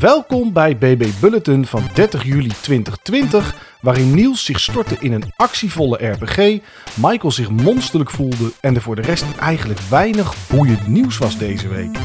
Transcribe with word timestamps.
Welkom 0.00 0.52
bij 0.52 0.76
BB 0.76 1.06
Bulletin 1.20 1.66
van 1.66 1.82
30 1.94 2.24
juli 2.24 2.48
2020, 2.48 3.76
waarin 3.80 4.14
Niels 4.14 4.44
zich 4.44 4.60
stortte 4.60 4.96
in 5.00 5.12
een 5.12 5.32
actievolle 5.36 6.06
RPG, 6.06 6.58
Michael 6.94 7.30
zich 7.30 7.50
monsterlijk 7.50 8.10
voelde 8.10 8.52
en 8.60 8.74
er 8.74 8.80
voor 8.82 8.96
de 8.96 9.02
rest 9.02 9.24
eigenlijk 9.38 9.80
weinig 9.80 10.34
boeiend 10.48 10.86
nieuws 10.86 11.18
was 11.18 11.38
deze 11.38 11.68
week. 11.68 11.98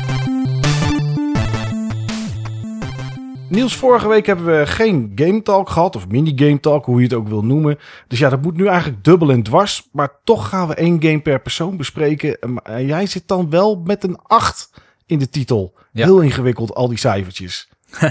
Niels, 3.49 3.75
vorige 3.75 4.07
week 4.07 4.25
hebben 4.25 4.45
we 4.59 4.65
geen 4.65 5.11
Game 5.15 5.41
Talk 5.41 5.69
gehad, 5.69 5.95
of 5.95 6.07
mini 6.07 6.31
Game 6.35 6.59
Talk, 6.59 6.85
hoe 6.85 6.97
je 6.97 7.03
het 7.03 7.13
ook 7.13 7.27
wil 7.27 7.43
noemen. 7.43 7.79
Dus 8.07 8.19
ja, 8.19 8.29
dat 8.29 8.41
moet 8.41 8.57
nu 8.57 8.67
eigenlijk 8.67 9.03
dubbel 9.03 9.31
en 9.31 9.43
dwars. 9.43 9.89
Maar 9.91 10.11
toch 10.23 10.49
gaan 10.49 10.67
we 10.67 10.73
één 10.73 11.01
game 11.03 11.21
per 11.21 11.41
persoon 11.41 11.77
bespreken. 11.77 12.39
En 12.63 12.85
jij 12.85 13.05
zit 13.05 13.27
dan 13.27 13.49
wel 13.49 13.81
met 13.85 14.03
een 14.03 14.17
8 14.23 14.71
in 15.05 15.19
de 15.19 15.29
titel. 15.29 15.73
Ja. 15.91 16.05
Heel 16.05 16.21
ingewikkeld, 16.21 16.73
al 16.73 16.87
die 16.87 16.97
cijfertjes. 16.97 17.70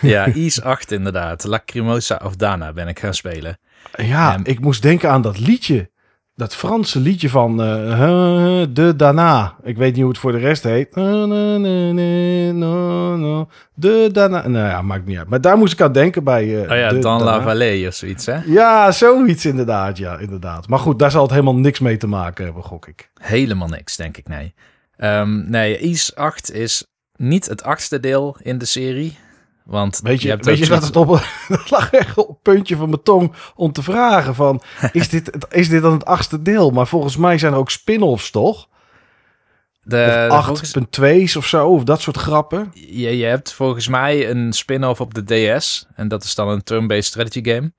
Ja, 0.00 0.26
Ease 0.34 0.64
8 0.64 0.92
inderdaad. 0.92 1.44
Lacrimosa 1.44 2.20
of 2.24 2.36
Dana 2.36 2.72
ben 2.72 2.88
ik 2.88 2.98
gaan 2.98 3.14
spelen. 3.14 3.58
Ja, 3.96 4.38
ik 4.42 4.60
moest 4.60 4.82
denken 4.82 5.10
aan 5.10 5.22
dat 5.22 5.38
liedje. 5.38 5.90
Dat 6.34 6.54
Franse 6.54 7.00
liedje 7.00 7.28
van 7.28 7.62
eh, 7.62 8.62
De 8.70 8.96
Dana. 8.96 9.54
Ik 9.62 9.76
weet 9.76 9.92
niet 9.92 10.00
hoe 10.00 10.10
het 10.10 10.20
voor 10.20 10.32
de 10.32 10.38
rest 10.38 10.62
heet. 10.62 10.94
De 13.74 14.08
Dana. 14.12 14.48
Nou 14.48 14.68
ja, 14.68 14.82
maakt 14.82 15.06
niet 15.06 15.18
uit. 15.18 15.28
Maar 15.28 15.40
daar 15.40 15.58
moest 15.58 15.72
ik 15.72 15.80
aan 15.80 15.92
denken 15.92 16.24
bij 16.24 16.62
eh 16.64 16.70
Oh 16.70 16.76
ja, 16.76 16.88
Dan 16.90 17.00
Dana. 17.00 17.24
La 17.24 17.42
Vallée 17.42 17.88
of 17.88 17.94
zoiets, 17.94 18.26
hè? 18.26 18.38
Ja, 18.46 18.92
zoiets 18.92 19.46
inderdaad. 19.46 19.98
Ja, 19.98 20.18
inderdaad. 20.18 20.68
Maar 20.68 20.78
goed, 20.78 20.98
daar 20.98 21.10
zal 21.10 21.22
het 21.22 21.30
helemaal 21.30 21.56
niks 21.56 21.80
mee 21.80 21.96
te 21.96 22.06
maken 22.06 22.44
hebben, 22.44 22.62
gok 22.62 22.86
ik. 22.86 23.10
Helemaal 23.20 23.68
niks, 23.68 23.96
denk 23.96 24.16
ik, 24.16 24.28
nee. 24.28 24.54
Ehm, 24.96 25.50
nee, 25.50 25.78
Ease 25.78 26.14
8 26.14 26.52
is 26.52 26.86
niet 27.20 27.46
het 27.46 27.62
achtste 27.62 28.00
deel 28.00 28.36
in 28.42 28.58
de 28.58 28.64
serie. 28.64 29.18
Want 29.64 30.00
Weet 30.02 30.22
je, 30.22 30.28
hebt 30.28 30.44
weet 30.44 30.58
je 30.58 30.66
dat 30.66 30.84
het 30.84 30.96
op 30.96 31.08
dat 31.48 31.70
lag 31.70 31.90
echt 31.90 32.18
op 32.18 32.28
het 32.28 32.42
puntje 32.42 32.76
van 32.76 32.88
mijn 32.88 33.02
tong 33.02 33.32
om 33.54 33.72
te 33.72 33.82
vragen 33.82 34.34
van... 34.34 34.62
Is 34.92 35.08
dit, 35.08 35.30
is 35.50 35.68
dit 35.68 35.82
dan 35.82 35.92
het 35.92 36.04
achtste 36.04 36.42
deel? 36.42 36.70
Maar 36.70 36.86
volgens 36.86 37.16
mij 37.16 37.38
zijn 37.38 37.52
er 37.52 37.58
ook 37.58 37.70
spin-offs, 37.70 38.30
toch? 38.30 38.68
De, 39.82 40.28
of 40.30 40.44
volgens- 40.44 40.76
8.2's 40.78 41.36
of 41.36 41.46
zo, 41.46 41.68
of 41.68 41.84
dat 41.84 42.00
soort 42.00 42.16
grappen. 42.16 42.70
je, 42.74 43.16
je 43.16 43.24
hebt 43.24 43.52
volgens 43.52 43.88
mij 43.88 44.30
een 44.30 44.52
spin-off 44.52 45.00
op 45.00 45.14
de 45.14 45.56
DS. 45.58 45.86
En 45.94 46.08
dat 46.08 46.24
is 46.24 46.34
dan 46.34 46.48
een 46.48 46.62
turn-based 46.62 47.04
strategy 47.04 47.44
game. 47.44 47.72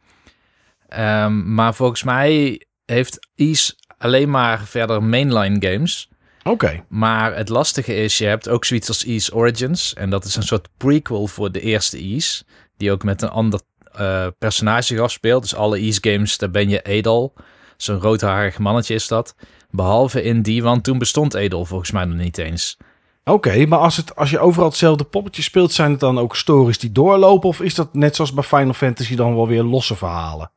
Ehm, 0.88 1.54
maar 1.54 1.74
volgens 1.76 2.04
mij 2.04 2.62
heeft 2.86 3.28
Ease 3.36 3.74
alleen 3.98 4.30
maar 4.30 4.66
verder 4.66 5.04
mainline 5.04 5.72
games. 5.72 6.10
Oké, 6.44 6.84
Maar 6.88 7.36
het 7.36 7.50
lastige 7.50 7.96
is, 7.96 8.18
je 8.18 8.26
hebt 8.26 8.50
ook 8.50 8.66
zoiets 8.66 8.88
als 8.88 9.06
Ease 9.06 9.36
Origins. 9.36 9.94
En 9.94 10.10
dat 10.10 10.26
is 10.26 10.36
een 10.36 10.44
soort 10.44 10.70
prequel 10.78 11.28
voor 11.28 11.52
de 11.52 11.62
eerste 11.62 11.98
Ease. 11.98 12.44
Die 12.78 12.92
ook 12.92 13.04
met 13.04 13.22
een 13.22 13.30
ander 13.30 13.62
eh, 13.92 14.28
personage 14.40 14.84
zich 14.84 15.00
afspeelt. 15.00 15.42
Dus 15.42 15.56
alle 15.56 15.78
Ease 15.78 16.00
games, 16.02 16.38
daar 16.38 16.52
ben 16.52 16.70
je 16.70 16.82
Edel. 16.82 17.34
Zo'n 17.78 18.00
roodharig 18.00 18.58
mannetje 18.58 18.94
is 18.94 19.08
dat. 19.08 19.36
Behalve 19.70 20.24
in 20.24 20.42
die, 20.42 20.64
want 20.64 20.84
toen 20.84 20.98
bestond 20.98 21.34
Edel 21.34 21.66
volgens 21.66 21.92
mij 21.92 22.06
nog 22.06 22.18
niet 22.18 22.38
eens. 22.38 22.78
Oké, 23.24 23.66
maar 23.66 23.80
als, 23.80 23.98
het, 23.98 24.16
als 24.16 24.30
je 24.30 24.40
overal 24.40 24.68
hetzelfde 24.68 25.04
poppetje 25.04 25.42
speelt... 25.42 25.72
zijn 25.72 25.92
het 25.92 26.00
dan 26.00 26.20
ook 26.20 26.36
stories 26.36 26.80
die 26.80 26.92
doorlopen? 26.92 27.50
Of 27.50 27.62
is 27.62 27.76
dat 27.76 27.94
net 27.94 28.16
zoals 28.16 28.34
bij 28.34 28.44
Final 28.44 28.74
Fantasy 28.74 29.16
dan 29.16 29.36
wel 29.36 29.48
weer 29.48 29.64
losse 29.64 29.96
verhalen? 29.96 30.52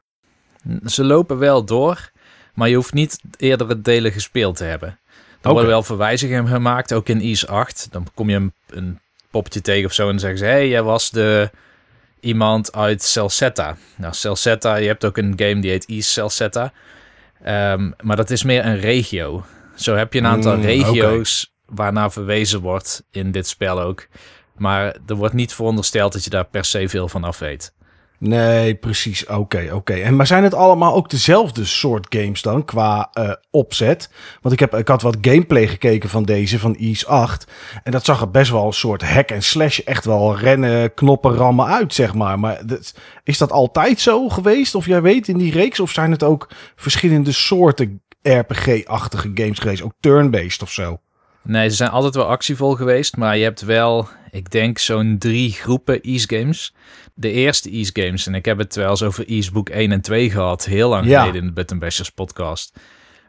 Ze 0.85 1.05
lopen 1.05 1.39
wel 1.39 1.65
door, 1.65 2.11
maar 2.55 2.69
je 2.69 2.75
hoeft 2.75 2.93
niet 2.93 3.21
eerdere 3.37 3.81
delen 3.81 4.13
gespeeld 4.13 4.57
te 4.57 4.65
hebben. 4.65 4.98
Er 5.45 5.50
worden 5.53 5.70
wel 5.70 5.83
verwijzingen 5.83 6.48
gemaakt, 6.48 6.92
ook 6.92 7.09
in 7.09 7.20
Ease 7.20 7.47
8. 7.47 7.89
Dan 7.91 8.06
kom 8.14 8.31
je 8.31 8.37
een, 8.37 8.53
een 8.69 9.00
poppetje 9.31 9.61
tegen 9.61 9.86
of 9.86 9.92
zo 9.92 10.03
en 10.03 10.09
dan 10.09 10.19
zeggen 10.19 10.39
ze... 10.39 10.45
hey, 10.45 10.69
jij 10.69 10.83
was 10.83 11.11
de 11.11 11.51
iemand 12.20 12.73
uit 12.74 13.02
Celceta. 13.02 13.77
Nou, 13.96 14.14
Celceta, 14.14 14.77
je 14.77 14.86
hebt 14.86 15.05
ook 15.05 15.17
een 15.17 15.33
game 15.36 15.61
die 15.61 15.70
heet 15.70 15.86
East 15.86 16.11
Celceta. 16.11 16.73
Ehm, 17.42 17.91
maar 18.02 18.17
dat 18.17 18.30
is 18.30 18.42
meer 18.42 18.64
een 18.64 18.80
regio. 18.80 19.45
Zo 19.74 19.95
heb 19.96 20.13
je 20.13 20.19
een 20.19 20.27
aantal 20.27 20.57
Mm, 20.57 20.63
regio's 20.63 21.52
waarnaar 21.67 22.13
verwezen 22.13 22.61
wordt 22.61 23.05
in 23.11 23.30
dit 23.30 23.46
spel 23.46 23.80
ook. 23.80 24.07
Maar 24.57 24.96
er 25.07 25.14
wordt 25.14 25.35
niet 25.35 25.55
verondersteld 25.55 26.13
dat 26.13 26.24
je 26.24 26.30
daar 26.30 26.45
per 26.45 26.64
se 26.64 26.89
veel 26.89 27.08
van 27.08 27.24
af 27.24 27.39
weet. 27.39 27.73
Nee, 28.19 28.75
precies. 28.75 29.27
Oké, 29.27 29.70
oké. 29.73 29.92
En 29.92 30.17
Maar 30.17 30.27
zijn 30.27 30.42
het 30.42 30.55
allemaal 30.55 30.95
ook 30.95 31.11
dezelfde 31.11 31.64
soort 31.64 32.07
games 32.08 32.42
dan, 32.42 32.64
qua 32.64 33.11
eh, 33.13 33.30
opzet? 33.51 34.11
Want 34.41 34.55
ik, 34.55 34.61
heb, 34.61 34.75
ik 34.75 34.89
had 34.89 35.02
wat 35.02 35.17
gameplay 35.20 35.67
gekeken 35.67 36.08
van 36.08 36.25
deze, 36.25 36.58
van 36.58 36.77
Ease 36.77 37.07
8. 37.07 37.47
En 37.83 37.92
dat 37.92 38.05
zag 38.05 38.20
er 38.20 38.30
best 38.30 38.51
wel 38.51 38.67
een 38.67 38.73
soort 38.73 39.02
hack 39.02 39.30
en 39.30 39.42
slash, 39.42 39.79
echt 39.79 40.05
wel 40.05 40.39
rennen, 40.39 40.95
knoppen, 40.95 41.35
rammen 41.35 41.67
uit, 41.67 41.95
zeg 41.95 42.14
maar. 42.14 42.39
Maar 42.39 42.61
is 43.25 43.39
dat 43.39 43.52
altijd 43.52 44.01
zo 44.01 44.29
geweest? 44.29 44.75
Of 44.75 44.86
jij 44.86 45.02
weet 45.02 45.29
in 45.29 45.39
die 45.39 45.52
reeks? 45.52 45.81
Of 45.81 45.91
zijn 45.91 46.11
het 46.11 46.23
ook 46.23 46.51
verschillende 46.77 47.33
soorten 47.33 48.02
RPG-achtige 48.23 49.31
games 49.35 49.58
geweest? 49.58 49.83
Ook 49.83 49.95
turn-based 50.01 50.63
of 50.63 50.73
zo? 50.73 50.98
Nee, 51.45 51.69
ze 51.69 51.77
zijn 51.77 51.91
altijd 51.91 52.15
wel 52.15 52.27
actievol 52.27 52.75
geweest, 52.75 53.17
maar 53.17 53.37
je 53.37 53.43
hebt 53.43 53.61
wel, 53.61 54.09
ik 54.31 54.51
denk, 54.51 54.79
zo'n 54.79 55.17
drie 55.19 55.53
groepen 55.53 56.01
Ease 56.01 56.27
games. 56.39 56.75
De 57.15 57.31
eerste 57.31 57.71
Ease 57.71 57.91
games, 57.95 58.27
en 58.27 58.35
ik 58.35 58.45
heb 58.45 58.59
het 58.59 58.75
wel 58.75 58.91
eens 58.91 59.03
over 59.03 59.29
Ease 59.29 59.53
Book 59.53 59.69
1 59.69 59.93
en 59.93 60.01
2 60.01 60.31
gehad, 60.31 60.65
heel 60.65 60.89
lang 60.89 61.07
Ja. 61.07 61.21
geleden 61.21 61.41
in 61.41 61.47
de 61.47 61.53
Button 61.53 61.79
Bashers 61.79 62.11
podcast. 62.11 62.73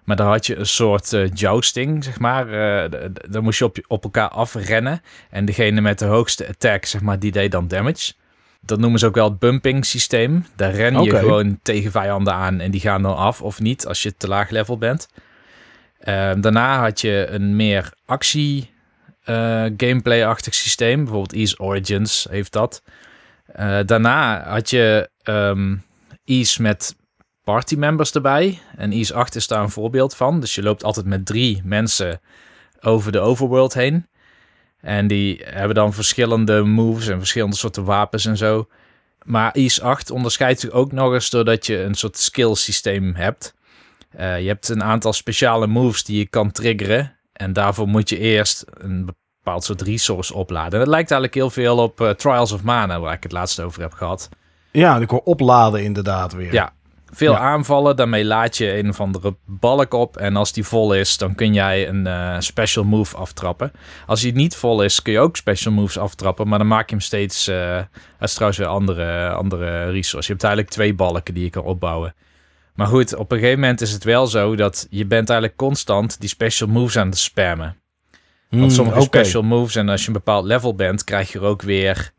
Maar 0.04 0.16
daar 0.16 0.28
had 0.28 0.46
je 0.46 0.56
een 0.56 0.66
soort 0.66 1.14
eh, 1.14 1.32
jousting, 1.34 2.04
zeg 2.04 2.20
maar. 2.20 2.46
D- 2.90 3.34
dan 3.34 3.44
moest 3.44 3.60
je 3.60 3.66
op, 3.66 3.78
op 3.88 4.04
elkaar 4.04 4.30
afrennen. 4.30 5.02
En 5.30 5.46
degene 5.46 5.82
met 5.82 6.00
de 6.00 6.06
hoogste 6.06 6.48
attack, 6.48 6.86
zeg 6.86 7.02
maar, 7.02 7.20
die 7.20 7.32
deed 7.32 7.52
dan 7.52 7.68
damage. 7.68 8.14
Dat 8.62 8.80
noemen 8.80 9.00
ze 9.00 9.06
ook 9.06 9.16
wel 9.16 9.30
het 9.30 9.40
bumping 9.40 9.86
systeem. 9.86 10.46
Daar 10.56 10.72
ren 10.74 11.04
je 11.04 11.10
gewoon 11.20 11.60
tegen 11.62 11.92
vijanden 11.92 12.34
aan 12.34 12.60
en 12.60 12.72
die 12.72 12.82
gaan 12.82 13.02
dan 13.02 13.16
af 13.16 13.42
of 13.42 13.60
niet 13.60 13.88
als 13.88 14.04
je 14.04 14.14
te 14.18 14.28
laag 14.28 14.50
level 14.50 14.78
bent. 14.78 15.08
Ehm, 16.06 16.42
daarna 16.42 16.80
had 16.80 17.02
je 17.02 17.28
een 17.30 17.56
meer 17.56 17.94
actie 18.06 18.74
eh, 19.24 19.66
systeem. 20.50 21.04
Bijvoorbeeld 21.04 21.34
Ease 21.34 21.60
Origins 21.60 22.28
heeft 22.30 22.52
dat. 22.52 22.84
Eh, 23.46 23.80
daarna 23.86 24.50
had 24.50 24.70
je 24.70 25.10
ehm 25.24 25.76
Ease 26.26 26.62
met 26.62 26.96
party 27.44 27.76
members 27.76 28.12
erbij. 28.12 28.60
En 28.78 28.92
Ease 28.92 29.14
8 29.14 29.36
is 29.36 29.48
daar 29.48 29.62
een 29.62 29.70
voorbeeld 29.70 30.16
van. 30.16 30.40
Dus 30.40 30.56
je 30.56 30.64
loopt 30.64 30.84
altijd 30.84 31.06
met 31.06 31.26
drie 31.26 31.62
mensen 31.64 32.22
over 32.82 33.12
de 33.12 33.20
overworld 33.20 33.74
heen. 33.74 34.08
En 34.82 35.08
die 35.08 35.42
hebben 35.46 35.76
dan 35.76 35.94
verschillende 35.94 36.64
moves 36.64 37.08
en 37.08 37.18
verschillende 37.18 37.56
soorten 37.56 37.84
wapens 37.84 38.26
en 38.26 38.38
zo. 38.38 38.68
Maar 39.24 39.52
Ease 39.52 39.82
8 39.82 40.12
onderscheidt 40.12 40.60
zich 40.60 40.70
ook 40.70 40.92
nog 40.92 41.14
eens 41.14 41.30
doordat 41.30 41.66
je 41.66 41.78
een 41.78 41.96
soort 41.96 42.18
skill 42.18 42.56
systeem 42.56 43.16
hebt. 43.16 43.54
Eh, 44.18 44.42
je 44.42 44.48
hebt 44.48 44.70
een 44.70 44.84
aantal 44.84 45.14
speciale 45.14 45.68
moves 45.68 46.04
die 46.04 46.18
je 46.18 46.28
kan 46.28 46.52
triggeren. 46.52 47.18
En 47.34 47.54
daarvoor 47.54 47.88
moet 47.88 48.10
je 48.10 48.18
eerst 48.18 48.66
een 48.74 49.06
bepaald 49.06 49.64
soort 49.64 49.82
resource 49.82 50.34
opladen. 50.34 50.80
Dat 50.80 50.88
lijkt 50.88 51.12
eigenlijk 51.12 51.34
heel 51.34 51.50
veel 51.64 51.78
op 51.78 52.02
eh, 52.02 52.10
Trials 52.10 52.52
of 52.52 52.64
Mana, 52.64 53.00
waar 53.00 53.14
ik 53.14 53.24
het 53.24 53.32
laatst 53.32 53.60
over 53.60 53.82
heb 53.82 53.94
gehad. 53.94 54.30
Ja, 54.72 54.98
ik 54.98 55.10
hoor 55.10 55.22
opladen 55.24 55.84
inderdaad 55.84 56.34
weer. 56.34 56.54
Ja, 56.54 56.74
veel 57.14 57.32
Ja. 57.32 57.40
aanvallen. 57.40 57.96
Daarmee 57.96 58.26
laat 58.26 58.58
je 58.58 58.78
een 58.78 58.90
of 58.90 59.00
andere 59.00 59.36
balk 59.46 59.94
op. 59.94 60.18
En 60.18 60.36
als 60.36 60.54
die 60.54 60.64
vol 60.66 60.94
is, 60.94 61.18
dan 61.18 61.36
kun 61.36 61.54
jij 61.54 61.88
een 61.88 62.08
eh, 62.08 62.36
special 62.40 62.84
move 62.84 63.18
aftrappen. 63.18 63.72
Als 64.08 64.22
die 64.22 64.34
niet 64.34 64.56
vol 64.56 64.82
is, 64.84 65.02
kun 65.02 65.14
je 65.14 65.20
ook 65.20 65.36
special 65.36 65.74
moves 65.74 65.98
aftrappen. 65.98 66.48
Maar 66.48 66.58
dan 66.60 66.68
maak 66.68 66.90
je 66.90 66.96
hem 66.96 67.04
steeds... 67.04 67.48
eh 67.48 67.76
dat 68.20 68.28
is 68.30 68.34
trouwens 68.34 68.60
weer 68.60 68.70
andere, 68.70 69.30
andere 69.30 69.84
resource. 69.90 70.28
Je 70.28 70.32
hebt 70.34 70.44
eigenlijk 70.44 70.74
twee 70.74 70.94
balken 70.94 71.34
die 71.34 71.44
je 71.44 71.50
kan 71.50 71.64
opbouwen. 71.64 72.16
Maar 72.76 72.88
goed, 72.88 73.16
op 73.16 73.32
een 73.32 73.38
gegeven 73.38 73.60
moment 73.60 73.82
is 73.82 73.92
het 73.92 74.04
wel 74.04 74.28
zo 74.28 74.56
dat 74.56 74.88
je 74.90 75.06
bent 75.06 75.30
eigenlijk 75.30 75.58
constant 75.60 76.20
die 76.20 76.30
special 76.30 76.70
moves 76.70 76.98
aan 76.98 77.08
het 77.08 77.18
spammen. 77.18 77.78
Want 78.50 78.62
Hmm, 78.64 78.72
sommige 78.72 79.02
special 79.02 79.44
moves, 79.44 79.76
en 79.76 79.90
als 79.90 80.02
je 80.02 80.08
een 80.08 80.14
bepaald 80.14 80.46
level 80.46 80.76
bent, 80.76 81.04
krijg 81.04 81.32
je 81.32 81.40
er 81.40 81.46
ook 81.46 81.62
weer 81.62 82.12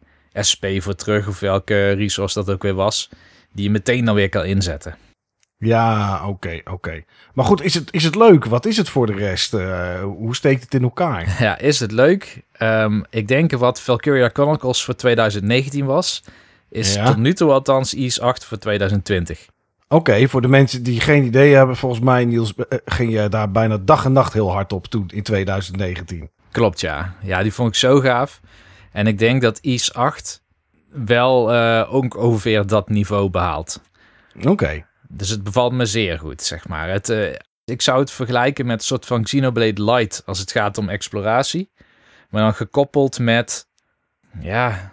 SP 0.49 0.65
voor 0.79 0.95
terug, 0.95 1.29
of 1.29 1.41
welke 1.41 1.91
resource 1.91 2.35
dat 2.45 2.51
ook 2.55 2.63
weer 2.63 2.75
was, 2.75 3.09
die 3.53 3.65
je 3.65 3.71
meteen 3.71 4.05
dan 4.05 4.15
weer 4.15 4.29
kan 4.29 4.45
inzetten. 4.45 4.97
Ja, 5.59 6.29
oké, 6.29 6.61
oké. 6.71 7.05
Maar 7.35 7.45
goed, 7.45 7.63
is 7.63 7.75
het, 7.75 7.93
is 7.93 8.05
het 8.05 8.15
leuk? 8.15 8.45
Wat 8.45 8.67
is 8.67 8.77
het 8.77 8.89
voor 8.89 9.07
de 9.07 9.13
rest? 9.15 9.55
Eh, 9.55 10.01
hoe 10.03 10.35
steekt 10.35 10.63
het 10.63 10.75
in 10.75 10.83
elkaar? 10.83 11.37
Ja, 11.41 11.59
is 11.59 11.81
het 11.81 11.93
leuk? 11.93 12.43
Ehm, 12.53 13.01
ik 13.11 13.29
denk 13.29 13.53
wat 13.53 13.81
Valkyria 13.81 14.31
Chronicles 14.33 14.85
voor 14.85 14.95
2019 14.97 15.85
was, 15.85 16.23
is 16.69 16.95
Ja. 16.95 17.07
tot 17.07 17.17
nu 17.17 17.33
toe 17.35 17.51
althans 17.53 17.95
Ease 17.95 18.23
8 18.23 18.45
voor 18.45 18.59
2020. 18.59 19.47
Oké, 19.89 20.29
voor 20.29 20.41
de 20.43 20.49
mensen 20.49 20.83
die 20.83 21.01
geen 21.01 21.25
idee 21.25 21.55
hebben, 21.55 21.77
volgens 21.77 22.01
mij, 22.01 22.25
Niels, 22.25 22.55
eh, 22.55 22.79
ging 22.85 23.13
je 23.13 23.29
daar 23.29 23.51
bijna 23.51 23.79
dag 23.79 24.05
en 24.05 24.13
nacht 24.13 24.33
heel 24.33 24.53
hard 24.53 24.73
op 24.73 24.87
toen 24.87 25.11
in 25.15 25.23
2019. 25.23 26.31
Klopt, 26.51 26.81
ja. 26.81 27.15
Ja, 27.23 27.43
die 27.43 27.53
vond 27.53 27.69
ik 27.69 27.75
zo 27.75 28.01
gaaf. 28.01 28.41
En 28.93 29.07
ik 29.07 29.19
denk 29.19 29.43
dat 29.43 29.59
Ease 29.59 29.93
8 29.93 30.43
wel 30.89 31.53
eh, 31.53 31.95
ook 31.95 32.17
ongeveer 32.17 32.67
dat 32.67 32.89
niveau 32.89 33.31
behaalt. 33.31 33.81
Oké. 34.43 34.87
Dus 35.09 35.29
het 35.29 35.43
bevalt 35.43 35.73
me 35.73 35.87
zeer 35.87 36.19
goed, 36.19 36.43
zeg 36.43 36.69
maar. 36.69 36.89
Het, 36.89 37.09
eh, 37.09 37.35
ik 37.65 37.83
zou 37.83 38.01
het 38.01 38.11
vergelijken 38.11 38.67
met 38.67 38.79
een 38.79 38.85
soort 38.85 39.07
van 39.07 39.23
Xenoblade 39.23 39.85
Light 39.85 40.23
als 40.27 40.39
het 40.39 40.53
gaat 40.53 40.79
om 40.79 40.89
exploratie. 40.89 41.71
Maar 42.31 42.43
dan 42.43 42.55
gekoppeld 42.55 43.19
met, 43.19 43.69
ja, 44.41 44.93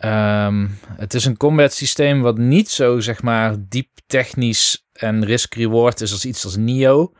Ehm, 0.00 0.66
het 0.96 1.14
is 1.14 1.24
een 1.24 1.36
combat 1.36 1.72
systeem 1.72 2.20
wat 2.22 2.38
niet 2.38 2.70
zo, 2.70 3.00
zeg 3.00 3.22
maar, 3.22 3.54
diep 3.58 3.88
technisch 4.06 4.86
en 4.92 5.24
risk-reward 5.24 6.00
is 6.00 6.12
als 6.12 6.24
iets 6.24 6.44
als 6.44 6.56
Nio 6.56 7.12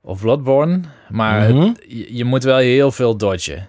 of 0.00 0.20
Bloodborne. 0.20 0.80
Maar 1.08 1.40
het- 1.42 1.54
Mhm. 1.54 1.72
je, 1.88 2.16
je 2.16 2.24
moet 2.24 2.42
wel 2.42 2.56
heel 2.56 2.92
veel 2.92 3.16
dodgen. 3.16 3.68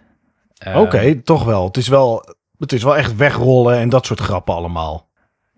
Ehm, 0.58 0.78
Oké, 0.78 1.22
toch 1.22 1.44
wel. 1.44 1.66
Het 1.66 1.78
is 1.78 1.88
wel. 1.88 2.36
Het 2.58 2.74
is 2.74 2.84
wel 2.84 2.98
echt 2.98 3.16
wegrollen 3.16 3.78
en 3.78 3.90
dat 3.90 4.06
soort 4.06 4.20
grappen 4.20 4.54
allemaal. 4.54 5.10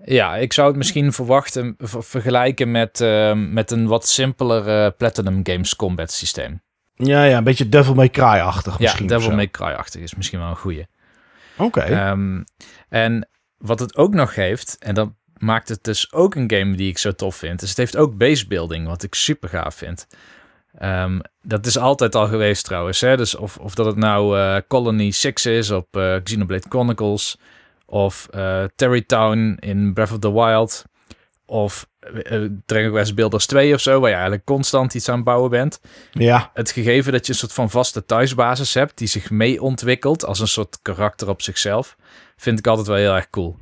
Ja, 0.06 0.36
ik 0.36 0.54
zou 0.54 0.68
het 0.68 0.78
misschien 0.78 1.14
verwachten, 1.14 1.76
ver- 1.78 2.04
vergelijken 2.04 2.72
met, 2.72 3.02
ehm, 3.02 3.54
met 3.54 3.72
een 3.72 3.88
wat 3.88 4.08
simpeler 4.08 4.92
Platinum 4.92 5.40
Games 5.44 5.76
combat 5.76 6.12
systeem. 6.12 6.62
Ja, 6.96 7.24
ja, 7.24 7.38
een 7.38 7.44
beetje 7.44 7.70
Devil 7.70 7.94
May 7.94 8.10
Cry-achtig 8.10 8.74
Ja, 8.74 8.80
misschien. 8.82 9.06
of 9.06 9.12
Devil. 9.12 9.36
May 9.36 9.48
Cry-achtig 9.50 10.02
is 10.02 10.16
misschien 10.16 10.40
wel 10.40 10.48
een 10.50 10.56
goeie. 10.56 10.86
Oké. 11.58 11.80
Ehm, 11.80 12.44
en 12.90 13.30
wat 13.58 13.80
het 13.80 13.98
ook 13.98 14.14
nog 14.14 14.36
heeft, 14.36 14.78
en 14.80 14.96
dat 14.96 15.10
maakt 15.38 15.70
het 15.70 15.84
dus 15.84 16.14
ook 16.14 16.36
een 16.36 16.52
game 16.52 16.76
die 16.76 16.90
ik 16.90 16.98
zo 16.98 17.12
tof 17.12 17.36
vind, 17.36 17.62
is 17.62 17.70
het 17.70 17.78
heeft 17.78 17.98
ook 17.98 18.18
base 18.18 18.48
building, 18.48 18.88
wat 18.88 19.04
ik 19.04 19.16
super 19.16 19.50
gaaf 19.50 19.76
vind. 19.76 20.08
Ehm, 20.78 21.20
dat 21.42 21.66
is 21.66 21.78
altijd 21.78 22.16
al 22.16 22.28
geweest 22.28 22.66
trouwens. 22.66 23.02
Hè? 23.02 23.18
Dus 23.18 23.36
of, 23.36 23.58
of 23.58 23.76
dat 23.76 23.86
het 23.86 23.96
nou 23.96 24.38
eh, 24.38 24.58
Colony 24.68 25.12
6 25.12 25.46
is 25.46 25.72
op 25.72 25.98
eh, 25.98 26.16
Xenoblade 26.24 26.66
Chronicles, 26.70 27.38
of 27.86 28.28
eh 28.32 28.64
Terrytown 28.76 29.58
in 29.60 29.94
Breath 29.94 30.12
of 30.12 30.20
the 30.20 30.34
Wild, 30.34 30.86
of 31.46 31.88
Dragon 32.66 32.92
Quest 32.92 33.16
Builders 33.16 33.46
2 33.46 33.74
of 33.74 33.80
zo, 33.80 34.00
waar 34.00 34.10
je 34.10 34.16
eigenlijk 34.16 34.46
constant 34.46 34.94
iets 34.94 35.10
aan 35.10 35.16
het 35.16 35.24
bouwen 35.24 35.50
bent 35.50 35.80
ja. 36.12 36.52
het 36.54 36.72
gegeven 36.72 37.12
dat 37.12 37.26
je 37.26 37.32
een 37.32 37.38
soort 37.38 37.54
van 37.54 37.70
vaste 37.70 38.06
thuisbasis 38.06 38.74
hebt 38.74 38.98
die 38.98 39.08
zich 39.08 39.30
mee 39.30 39.62
ontwikkelt 39.62 40.26
als 40.26 40.40
een 40.40 40.48
soort 40.48 40.80
karakter 40.82 41.30
op 41.30 41.42
zichzelf, 41.42 41.96
vind 42.38 42.60
ik 42.60 42.68
altijd 42.68 42.88
wel 42.88 42.96
heel 42.96 43.16
erg 43.16 43.30
cool. 43.30 43.58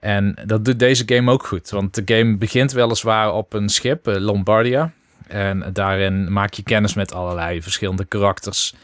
En 0.00 0.36
dat 0.46 0.64
doet 0.64 0.78
deze 0.78 1.02
game 1.06 1.30
ook 1.30 1.46
goed, 1.46 1.70
want 1.70 1.94
de 1.94 2.14
game 2.14 2.36
begint 2.36 2.72
weliswaar 2.72 3.32
op 3.32 3.52
een 3.52 3.68
schip, 3.68 4.06
eh, 4.06 4.16
Lombardia. 4.16 4.92
En 5.26 5.70
daarin 5.72 6.32
maak 6.32 6.52
je 6.52 6.62
kennis 6.62 6.94
met 6.94 7.12
allerlei 7.12 7.62
verschillende 7.62 8.04
karakters, 8.04 8.74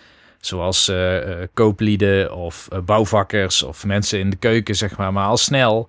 zoals 0.40 0.88
eh, 0.88 1.42
eh, 1.42 1.48
kooplieden 1.54 2.34
of 2.34 2.68
eh, 2.72 2.78
bouwvakkers 2.78 3.62
of 3.62 3.84
mensen 3.84 4.18
in 4.18 4.30
de 4.30 4.36
keuken, 4.36 4.74
zeg 4.74 4.96
maar. 4.96 5.12
Maar 5.12 5.26
al 5.26 5.36
snel 5.36 5.88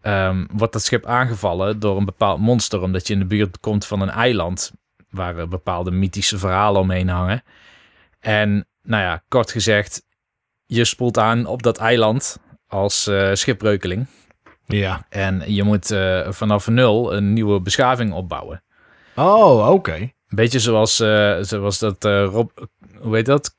ehm, 0.00 0.46
wordt 0.52 0.72
dat 0.72 0.82
schip 0.82 1.06
aangevallen 1.06 1.80
door 1.80 1.96
een 1.96 2.04
bepaald 2.04 2.40
monster, 2.40 2.80
omdat 2.80 3.06
je 3.06 3.12
in 3.12 3.18
de 3.18 3.26
buurt 3.26 3.60
komt 3.60 3.86
van 3.86 4.00
een 4.00 4.10
eiland 4.10 4.72
waar 5.10 5.48
bepaalde 5.48 5.90
mythische 5.90 6.38
verhalen 6.38 6.80
omheen 6.80 7.08
hangen. 7.08 7.42
En 8.20 8.66
nou 8.82 9.02
ja, 9.02 9.22
kort 9.28 9.50
gezegd, 9.50 10.02
je 10.66 10.84
spoelt 10.84 11.18
aan 11.18 11.46
op 11.46 11.62
dat 11.62 11.78
eiland 11.78 12.38
als 12.66 13.06
eh, 13.06 13.30
schipbreukeling. 13.32 14.06
Ja. 14.66 15.06
En 15.08 15.54
je 15.54 15.62
moet 15.62 15.90
eh, 15.90 16.30
vanaf 16.30 16.68
nul 16.68 17.14
een 17.14 17.32
nieuwe 17.32 17.60
beschaving 17.60 18.12
opbouwen. 18.12 18.62
Oh, 19.14 19.70
oké. 19.70 19.94
Een 19.94 20.36
beetje 20.36 20.58
zoals, 20.58 21.00
eh, 21.00 21.36
zoals 21.40 21.78
dat, 21.78 22.04
Rob, 22.04 22.50
hoe 23.00 23.14
heet 23.14 23.26
dat? 23.26 23.54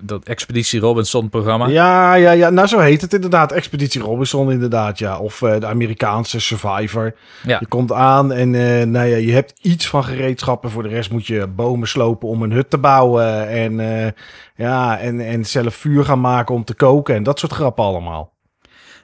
Dat 0.00 0.24
Expeditie 0.24 0.80
Robinson 0.80 1.28
programma. 1.28 1.66
Ja, 1.66 2.14
ja, 2.14 2.30
ja. 2.30 2.50
Nou, 2.50 2.68
zo 2.68 2.78
heet 2.78 3.00
het 3.00 3.12
inderdaad. 3.12 3.52
Expeditie 3.52 4.00
Robinson, 4.00 4.52
inderdaad, 4.52 4.98
ja. 4.98 5.18
Of 5.18 5.42
eh, 5.42 5.60
de 5.60 5.66
Amerikaanse 5.66 6.40
Survivor. 6.40 7.14
Ja. 7.42 7.56
Je 7.60 7.66
komt 7.66 7.92
aan 7.92 8.32
en 8.32 8.54
eh, 8.54 8.86
nou 8.86 9.06
ja, 9.06 9.16
je 9.16 9.32
hebt 9.32 9.58
iets 9.62 9.88
van 9.88 10.04
gereedschappen. 10.04 10.70
Voor 10.70 10.82
de 10.82 10.88
rest 10.88 11.10
moet 11.10 11.26
je 11.26 11.46
bomen 11.46 11.88
slopen 11.88 12.28
om 12.28 12.42
een 12.42 12.52
hut 12.52 12.70
te 12.70 12.78
bouwen. 12.78 13.48
En, 13.48 13.80
eh, 13.80 14.12
ja, 14.56 14.98
en, 14.98 15.20
en 15.20 15.44
zelf 15.44 15.74
vuur 15.74 16.04
gaan 16.04 16.20
maken 16.20 16.54
om 16.54 16.64
te 16.64 16.74
koken. 16.74 17.14
En 17.14 17.22
dat 17.22 17.38
soort 17.38 17.52
grappen 17.52 17.84
allemaal. 17.84 18.36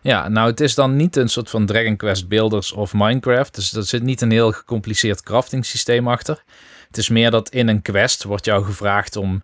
Ja, 0.03 0.29
nou 0.29 0.51
het 0.51 0.61
is 0.61 0.75
dan 0.75 0.97
niet 0.97 1.17
een 1.17 1.29
soort 1.29 1.51
van 1.51 1.67
Dragon 1.67 1.97
Quest 1.97 2.29
Builders 2.29 2.73
of 2.73 2.93
Minecraft. 2.95 3.55
Dus 3.55 3.73
er 3.73 3.85
zit 3.85 4.03
niet 4.03 4.21
een 4.21 4.31
heel 4.31 4.53
gecompliceerd 4.53 5.23
crafting 5.23 5.65
systeem 5.67 6.09
achter. 6.09 6.45
Het 6.87 6.97
is 6.97 7.09
meer 7.09 7.31
dat 7.31 7.49
in 7.49 7.69
een 7.69 7.83
quest 7.83 8.25
wordt 8.25 8.45
jou 8.45 8.65
gevraagd 8.65 9.17
om 9.17 9.43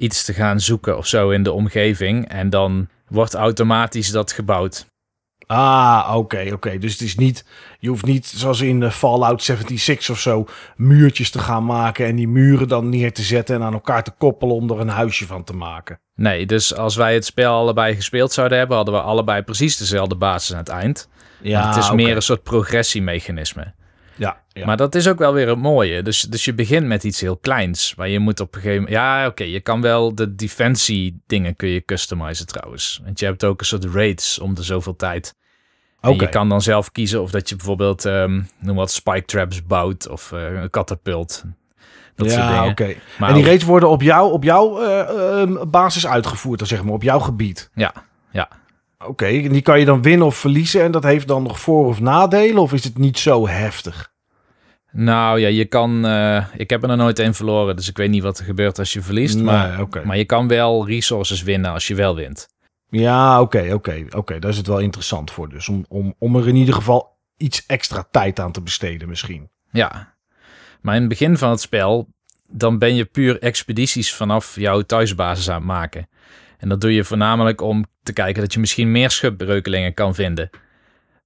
iets 0.00 0.24
te 0.24 0.32
gaan 0.32 0.60
zoeken 0.60 0.96
of 0.96 1.06
zo 1.06 1.30
in 1.30 1.42
de 1.42 1.52
omgeving. 1.52 2.28
En 2.28 2.50
dan 2.50 2.88
wordt 3.08 3.34
automatisch 3.34 4.10
dat 4.10 4.32
gebouwd. 4.32 4.86
Ah, 5.46 6.12
oké, 6.14 6.50
oké. 6.52 6.78
Dus 6.78 6.92
het 6.92 7.00
is 7.00 7.16
niet, 7.16 7.44
je 7.78 7.88
hoeft 7.88 8.04
niet 8.04 8.26
zoals 8.26 8.60
in 8.60 8.82
eh, 8.82 8.90
Fallout 8.90 9.42
76 9.42 10.10
of 10.10 10.20
zo 10.20 10.46
muurtjes 10.76 11.30
te 11.30 11.38
gaan 11.38 11.64
maken 11.64 12.06
en 12.06 12.16
die 12.16 12.28
muren 12.28 12.68
dan 12.68 12.88
neer 12.88 13.12
te 13.12 13.22
zetten 13.22 13.56
en 13.56 13.62
aan 13.62 13.72
elkaar 13.72 14.04
te 14.04 14.12
koppelen 14.18 14.54
om 14.54 14.70
er 14.70 14.80
een 14.80 14.88
huisje 14.88 15.26
van 15.26 15.44
te 15.44 15.52
maken. 15.52 16.00
Nee, 16.14 16.46
dus 16.46 16.74
als 16.74 16.96
wij 16.96 17.14
het 17.14 17.24
spel 17.24 17.54
allebei 17.54 17.94
gespeeld 17.94 18.32
zouden 18.32 18.58
hebben, 18.58 18.76
hadden 18.76 18.94
we 18.94 19.00
allebei 19.00 19.42
precies 19.42 19.76
dezelfde 19.76 20.14
basis 20.14 20.52
aan 20.52 20.58
het 20.58 20.68
eind. 20.68 21.08
Ja, 21.42 21.68
het 21.68 21.76
is 21.76 21.92
meer 21.92 22.16
een 22.16 22.22
soort 22.22 22.42
progressiemechanisme. 22.42 23.74
Ja, 24.20 24.42
ja. 24.48 24.66
Maar 24.66 24.76
dat 24.76 24.94
is 24.94 25.08
ook 25.08 25.18
wel 25.18 25.32
weer 25.32 25.48
het 25.48 25.58
mooie. 25.58 26.02
Dus, 26.02 26.20
dus 26.20 26.44
je 26.44 26.54
begint 26.54 26.86
met 26.86 27.04
iets 27.04 27.20
heel 27.20 27.36
kleins. 27.36 27.94
Maar 27.94 28.08
je 28.08 28.18
moet 28.18 28.40
op 28.40 28.54
een 28.54 28.60
gegeven 28.60 28.82
moment... 28.82 29.00
Ja, 29.00 29.26
oké, 29.26 29.44
je 29.44 29.60
kan 29.60 29.80
wel 29.80 30.14
de 30.14 30.34
defensie 30.34 31.22
dingen 31.26 31.56
kun 31.56 31.68
je 31.68 31.84
customizen 31.84 32.46
trouwens. 32.46 33.00
Want 33.04 33.18
je 33.20 33.26
hebt 33.26 33.44
ook 33.44 33.60
een 33.60 33.66
soort 33.66 33.84
raids 33.84 34.38
om 34.38 34.54
de 34.54 34.62
zoveel 34.62 34.96
tijd. 34.96 35.34
En 36.00 36.10
Oké. 36.10 36.24
je 36.24 36.28
kan 36.28 36.48
dan 36.48 36.62
zelf 36.62 36.92
kiezen 36.92 37.22
of 37.22 37.30
dat 37.30 37.48
je 37.48 37.56
bijvoorbeeld, 37.56 38.04
ehm, 38.04 38.40
noem 38.58 38.76
wat, 38.76 38.90
spike 38.90 39.24
traps 39.24 39.66
bouwt 39.66 40.08
of 40.08 40.32
eh, 40.32 40.52
een 40.52 40.70
katapult. 40.70 41.44
Dat 42.14 42.32
ja, 42.32 42.66
oké. 42.66 42.94
Maar 43.18 43.28
En 43.28 43.34
die 43.34 43.44
raids 43.44 43.64
worden 43.64 43.88
op, 43.88 44.02
jou, 44.02 44.32
op 44.32 44.42
jouw 44.42 44.80
eh, 44.80 45.40
ehm, 45.40 45.70
basis 45.70 46.06
uitgevoerd, 46.06 46.58
dan 46.58 46.68
zeg 46.68 46.82
maar, 46.82 46.92
op 46.92 47.02
jouw 47.02 47.18
gebied. 47.20 47.70
Ja, 47.74 47.92
ja. 48.30 48.48
Oké, 49.06 49.26
en 49.26 49.52
die 49.52 49.62
kan 49.62 49.78
je 49.78 49.84
dan 49.84 50.02
winnen 50.02 50.26
of 50.26 50.36
verliezen 50.36 50.82
en 50.82 50.90
dat 50.90 51.02
heeft 51.02 51.28
dan 51.28 51.42
nog 51.42 51.60
voor- 51.60 51.86
of 51.86 52.00
nadelen? 52.00 52.62
Of 52.62 52.72
is 52.72 52.84
het 52.84 52.98
niet 52.98 53.18
zo 53.18 53.48
heftig? 53.48 54.09
Nou 54.92 55.40
ja, 55.40 55.48
je 55.48 55.64
kan... 55.64 56.06
eh, 56.06 56.46
ik 56.56 56.70
heb 56.70 56.82
er 56.82 56.88
nog 56.88 56.96
nooit 56.96 57.18
een 57.18 57.34
verloren, 57.34 57.76
dus 57.76 57.88
ik 57.88 57.96
weet 57.96 58.10
niet 58.10 58.22
wat 58.22 58.38
er 58.38 58.44
gebeurt 58.44 58.78
als 58.78 58.92
je 58.92 59.02
verliest. 59.02 59.34
Nee, 59.34 59.44
maar, 59.44 59.86
maar 60.04 60.16
je 60.16 60.24
kan 60.24 60.48
wel 60.48 60.86
resources 60.86 61.42
winnen 61.42 61.70
als 61.70 61.86
je 61.86 61.94
wel 61.94 62.14
wint. 62.14 62.48
Ja, 62.88 63.40
oké, 63.40 63.70
oké, 63.72 64.04
oké. 64.10 64.38
Daar 64.38 64.50
is 64.50 64.56
het 64.56 64.66
wel 64.66 64.78
interessant 64.78 65.30
voor 65.30 65.48
dus. 65.48 65.68
Om, 65.68 65.84
om, 65.88 66.14
om 66.18 66.36
er 66.36 66.48
in 66.48 66.56
ieder 66.56 66.74
geval 66.74 67.18
iets 67.36 67.66
extra 67.66 68.08
tijd 68.10 68.40
aan 68.40 68.52
te 68.52 68.62
besteden 68.62 69.08
misschien. 69.08 69.50
Ja, 69.72 70.14
maar 70.80 70.94
in 70.94 71.00
het 71.00 71.08
begin 71.08 71.36
van 71.36 71.50
het 71.50 71.60
spel, 71.60 72.08
dan 72.50 72.78
ben 72.78 72.94
je 72.94 73.04
puur 73.04 73.38
expedities 73.42 74.14
vanaf 74.14 74.56
jouw 74.56 74.80
thuisbasis 74.82 75.48
aan 75.50 75.54
het 75.54 75.64
maken. 75.64 76.08
En 76.58 76.68
dat 76.68 76.80
doe 76.80 76.94
je 76.94 77.04
voornamelijk 77.04 77.60
om 77.60 77.84
te 78.02 78.12
kijken 78.12 78.42
dat 78.42 78.52
je 78.52 78.60
misschien 78.60 78.90
meer 78.90 79.10
schipbreukelingen 79.10 79.94
kan 79.94 80.14
vinden. 80.14 80.50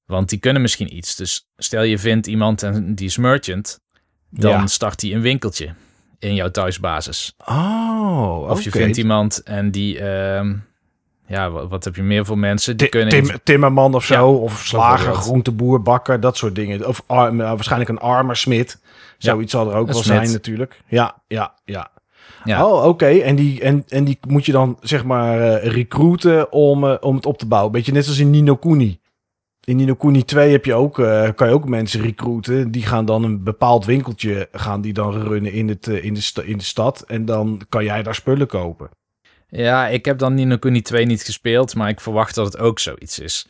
Want 0.07 0.29
die 0.29 0.39
kunnen 0.39 0.63
misschien 0.63 0.97
iets. 0.97 1.17
Dus 1.17 1.49
stel 1.57 1.83
je 1.83 1.99
vindt 1.99 2.27
iemand 2.27 2.63
en 2.63 2.95
die 2.95 3.07
is 3.07 3.17
merchant, 3.17 3.81
dan 4.31 4.51
Ja. 4.51 4.67
start 4.67 5.03
hij 5.03 5.13
een 5.15 5.21
winkeltje 5.21 5.75
in 6.19 6.35
jouw 6.35 6.51
thuisbasis. 6.51 7.35
Oh, 7.47 8.47
Of 8.51 8.63
je 8.63 8.71
vindt 8.71 8.97
iemand 8.97 9.43
en 9.43 9.71
die, 9.71 9.99
ehm, 9.99 10.55
ja, 11.27 11.51
wat, 11.51 11.69
wat 11.69 11.85
heb 11.85 11.97
je 11.97 12.03
meer 12.03 12.25
voor 12.25 12.39
mensen? 12.39 12.77
Die 12.77 12.89
kunnen 12.89 13.09
Tim, 13.09 13.39
timmerman 13.45 13.95
of 13.95 14.05
zo, 14.05 14.15
Ja, 14.15 14.25
of 14.25 14.63
slager, 14.67 15.15
groenteboer, 15.15 15.83
bakker, 15.83 16.21
dat 16.21 16.37
soort 16.37 16.55
dingen. 16.55 16.87
Of 16.89 17.03
nou, 17.09 17.37
waarschijnlijk 17.37 17.91
een 17.91 17.99
armersmid. 17.99 18.81
Zoiets 19.19 19.53
zal 19.53 19.71
er 19.71 19.77
ook 19.77 19.87
wel 19.87 20.03
smid. 20.03 20.17
zijn 20.17 20.33
natuurlijk. 20.33 20.81
Ja, 20.89 21.23
ja, 21.27 21.55
ja. 21.65 21.93
Ja. 22.45 22.67
Oh, 22.67 22.85
oké. 22.87 23.07
En, 23.07 23.35
die, 23.37 23.61
en, 23.61 23.85
en 23.89 24.05
die 24.05 24.19
moet 24.29 24.47
je 24.47 24.53
dan 24.53 24.79
zeg 24.81 25.05
maar 25.05 25.41
eh, 25.41 25.73
recruiten 25.73 26.53
om, 26.53 26.85
eh, 26.85 26.97
om 27.01 27.15
het 27.17 27.27
op 27.27 27.39
te 27.39 27.47
bouwen. 27.47 27.73
Beetje 27.73 27.93
net 27.93 28.07
als 28.07 28.19
in 28.19 28.31
Nino 28.31 28.57
Kuni. 28.57 28.99
In 29.65 29.77
Nino 29.77 29.95
Kuni 29.95 30.25
2 30.25 30.51
heb 30.51 30.65
je 30.65 30.75
ook, 30.75 30.99
eh, 30.99 31.29
kan 31.35 31.49
je 31.49 31.55
ook 31.55 31.69
mensen 31.69 32.01
recruiten. 32.01 32.71
Die 32.71 32.87
gaan 32.87 33.05
dan 33.05 33.25
een 33.25 33.43
bepaald 33.43 33.85
winkeltje 33.85 34.49
gaan 34.53 34.81
die 34.81 34.93
dan 34.93 35.23
runnen 35.23 35.53
in, 35.53 35.69
het, 35.69 35.89
eh, 35.89 36.05
in, 36.05 36.15
de, 36.15 36.43
in 36.45 36.59
de 36.59 36.65
stad. 36.65 37.03
En 37.03 37.25
dan 37.25 37.61
kan 37.69 37.85
jij 37.85 38.03
daar 38.03 38.15
spullen 38.15 38.47
kopen. 38.47 38.89
Ja, 39.49 39.89
ik 39.89 40.05
heb 40.05 40.19
dan 40.19 40.35
Nino 40.35 40.57
Kuni 40.57 40.83
2 40.83 41.07
niet 41.07 41.23
gespeeld, 41.23 41.75
maar 41.75 41.89
ik 41.89 42.01
verwacht 42.01 42.35
dat 42.35 42.47
het 42.47 42.59
ook 42.59 42.79
zoiets 42.79 43.19
is. 43.19 43.47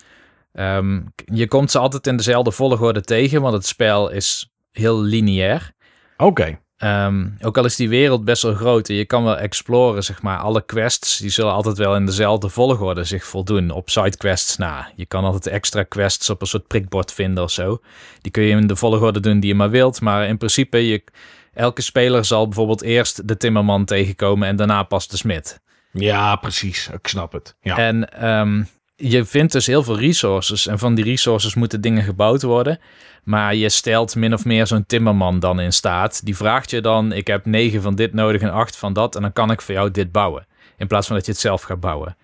Ehm, 0.53 1.01
je 1.25 1.49
komt 1.49 1.71
ze 1.71 1.79
altijd 1.79 2.07
in 2.07 2.17
dezelfde 2.17 2.53
volgorde 2.53 3.01
tegen, 3.01 3.43
want 3.43 3.55
het 3.55 3.67
spel 3.67 4.11
is 4.11 4.53
heel 4.73 5.03
lineair. 5.03 5.73
Oké. 6.17 6.59
Ehm, 6.77 7.29
ook 7.41 7.59
al 7.59 7.65
is 7.65 7.77
die 7.77 7.89
wereld 7.89 8.25
best 8.25 8.43
wel 8.43 8.55
groot 8.55 8.89
en 8.89 8.95
je 8.95 9.05
kan 9.05 9.25
wel 9.25 9.37
exploren, 9.37 10.05
zeg 10.05 10.23
maar. 10.23 10.39
Alle 10.39 10.65
quests, 10.65 11.19
die 11.19 11.31
zullen 11.31 11.53
altijd 11.53 11.79
wel 11.79 11.97
in 11.97 12.07
dezelfde 12.07 12.49
volgorde 12.49 13.05
zich 13.05 13.25
voldoen 13.25 13.71
op 13.71 13.91
sidequests 13.91 14.57
na. 14.57 14.91
Je 14.97 15.07
kan 15.07 15.25
altijd 15.25 15.47
extra 15.47 15.83
quests 15.83 16.31
op 16.31 16.41
een 16.41 16.47
soort 16.47 16.67
prikbord 16.67 17.13
vinden 17.13 17.45
of 17.45 17.51
zo. 17.51 17.81
Die 18.21 18.33
kun 18.33 18.43
je 18.43 18.57
in 18.57 18.67
de 18.67 18.77
volgorde 18.77 19.21
doen 19.21 19.41
die 19.41 19.49
je 19.49 19.57
maar 19.57 19.71
wilt, 19.71 20.01
maar 20.01 20.27
in 20.27 20.39
principe, 20.39 20.89
je, 20.89 21.05
elke 21.53 21.83
speler 21.83 22.25
zal 22.25 22.45
bijvoorbeeld 22.45 22.83
eerst 22.83 23.29
de 23.29 23.37
timmerman 23.37 23.85
tegenkomen 23.85 24.49
en 24.49 24.57
daarna 24.57 24.83
pas 24.83 25.09
de 25.09 25.17
smid. 25.17 25.61
Ja, 25.93 26.37
precies. 26.37 26.89
Ik 26.89 27.07
snap 27.07 27.33
het. 27.33 27.57
Ja. 27.61 27.79
En 27.79 28.13
ehm, 28.13 28.63
je 28.97 29.25
vindt 29.25 29.53
dus 29.53 29.67
heel 29.67 29.83
veel 29.83 29.99
resources. 29.99 30.67
En 30.67 30.79
van 30.79 30.95
die 30.95 31.05
resources 31.05 31.55
moeten 31.55 31.81
dingen 31.81 32.03
gebouwd 32.03 32.43
worden. 32.43 32.79
Maar 33.25 33.55
je 33.55 33.69
stelt 33.69 34.17
min 34.17 34.35
of 34.35 34.45
meer 34.45 34.67
zo'n 34.67 34.87
timmerman 34.87 35.41
dan 35.41 35.61
in 35.61 35.73
staat. 35.73 36.25
Die 36.25 36.37
vraagt 36.37 36.71
je 36.71 36.81
dan: 36.81 37.13
Ik 37.13 37.27
heb 37.27 37.45
negen 37.45 37.83
van 37.83 37.95
dit 37.95 38.13
nodig 38.13 38.43
en 38.43 38.53
acht 38.53 38.77
van 38.77 38.93
dat. 38.93 39.17
En 39.17 39.23
dan 39.23 39.33
kan 39.33 39.51
ik 39.51 39.61
voor 39.61 39.75
jou 39.75 39.91
dit 39.91 40.13
bouwen. 40.13 40.47
In 40.77 40.87
plaats 40.87 41.07
van 41.07 41.17
dat 41.17 41.27
je 41.27 41.33
het 41.33 41.41
zelf 41.41 41.63
gaat 41.63 41.81
bouwen. 41.81 42.17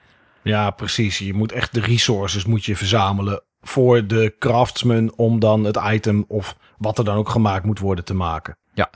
Ja, 0.42 0.70
precies. 0.70 1.18
Je 1.18 1.34
moet 1.34 1.52
echt 1.52 1.74
de 1.74 1.80
resources 1.80 2.44
moet 2.44 2.64
je 2.64 2.76
verzamelen 2.76 3.42
voor 3.60 4.06
de 4.06 4.34
craftsman 4.38 5.12
om 5.16 5.38
dan 5.40 5.64
het 5.64 5.80
item 5.84 6.24
of 6.28 6.56
wat 6.78 6.98
er 6.98 7.04
dan 7.04 7.16
ook 7.16 7.28
gemaakt 7.28 7.64
moet 7.64 7.78
worden 7.78 8.04
te 8.04 8.14
maken. 8.14 8.56
Ja. 8.74 8.90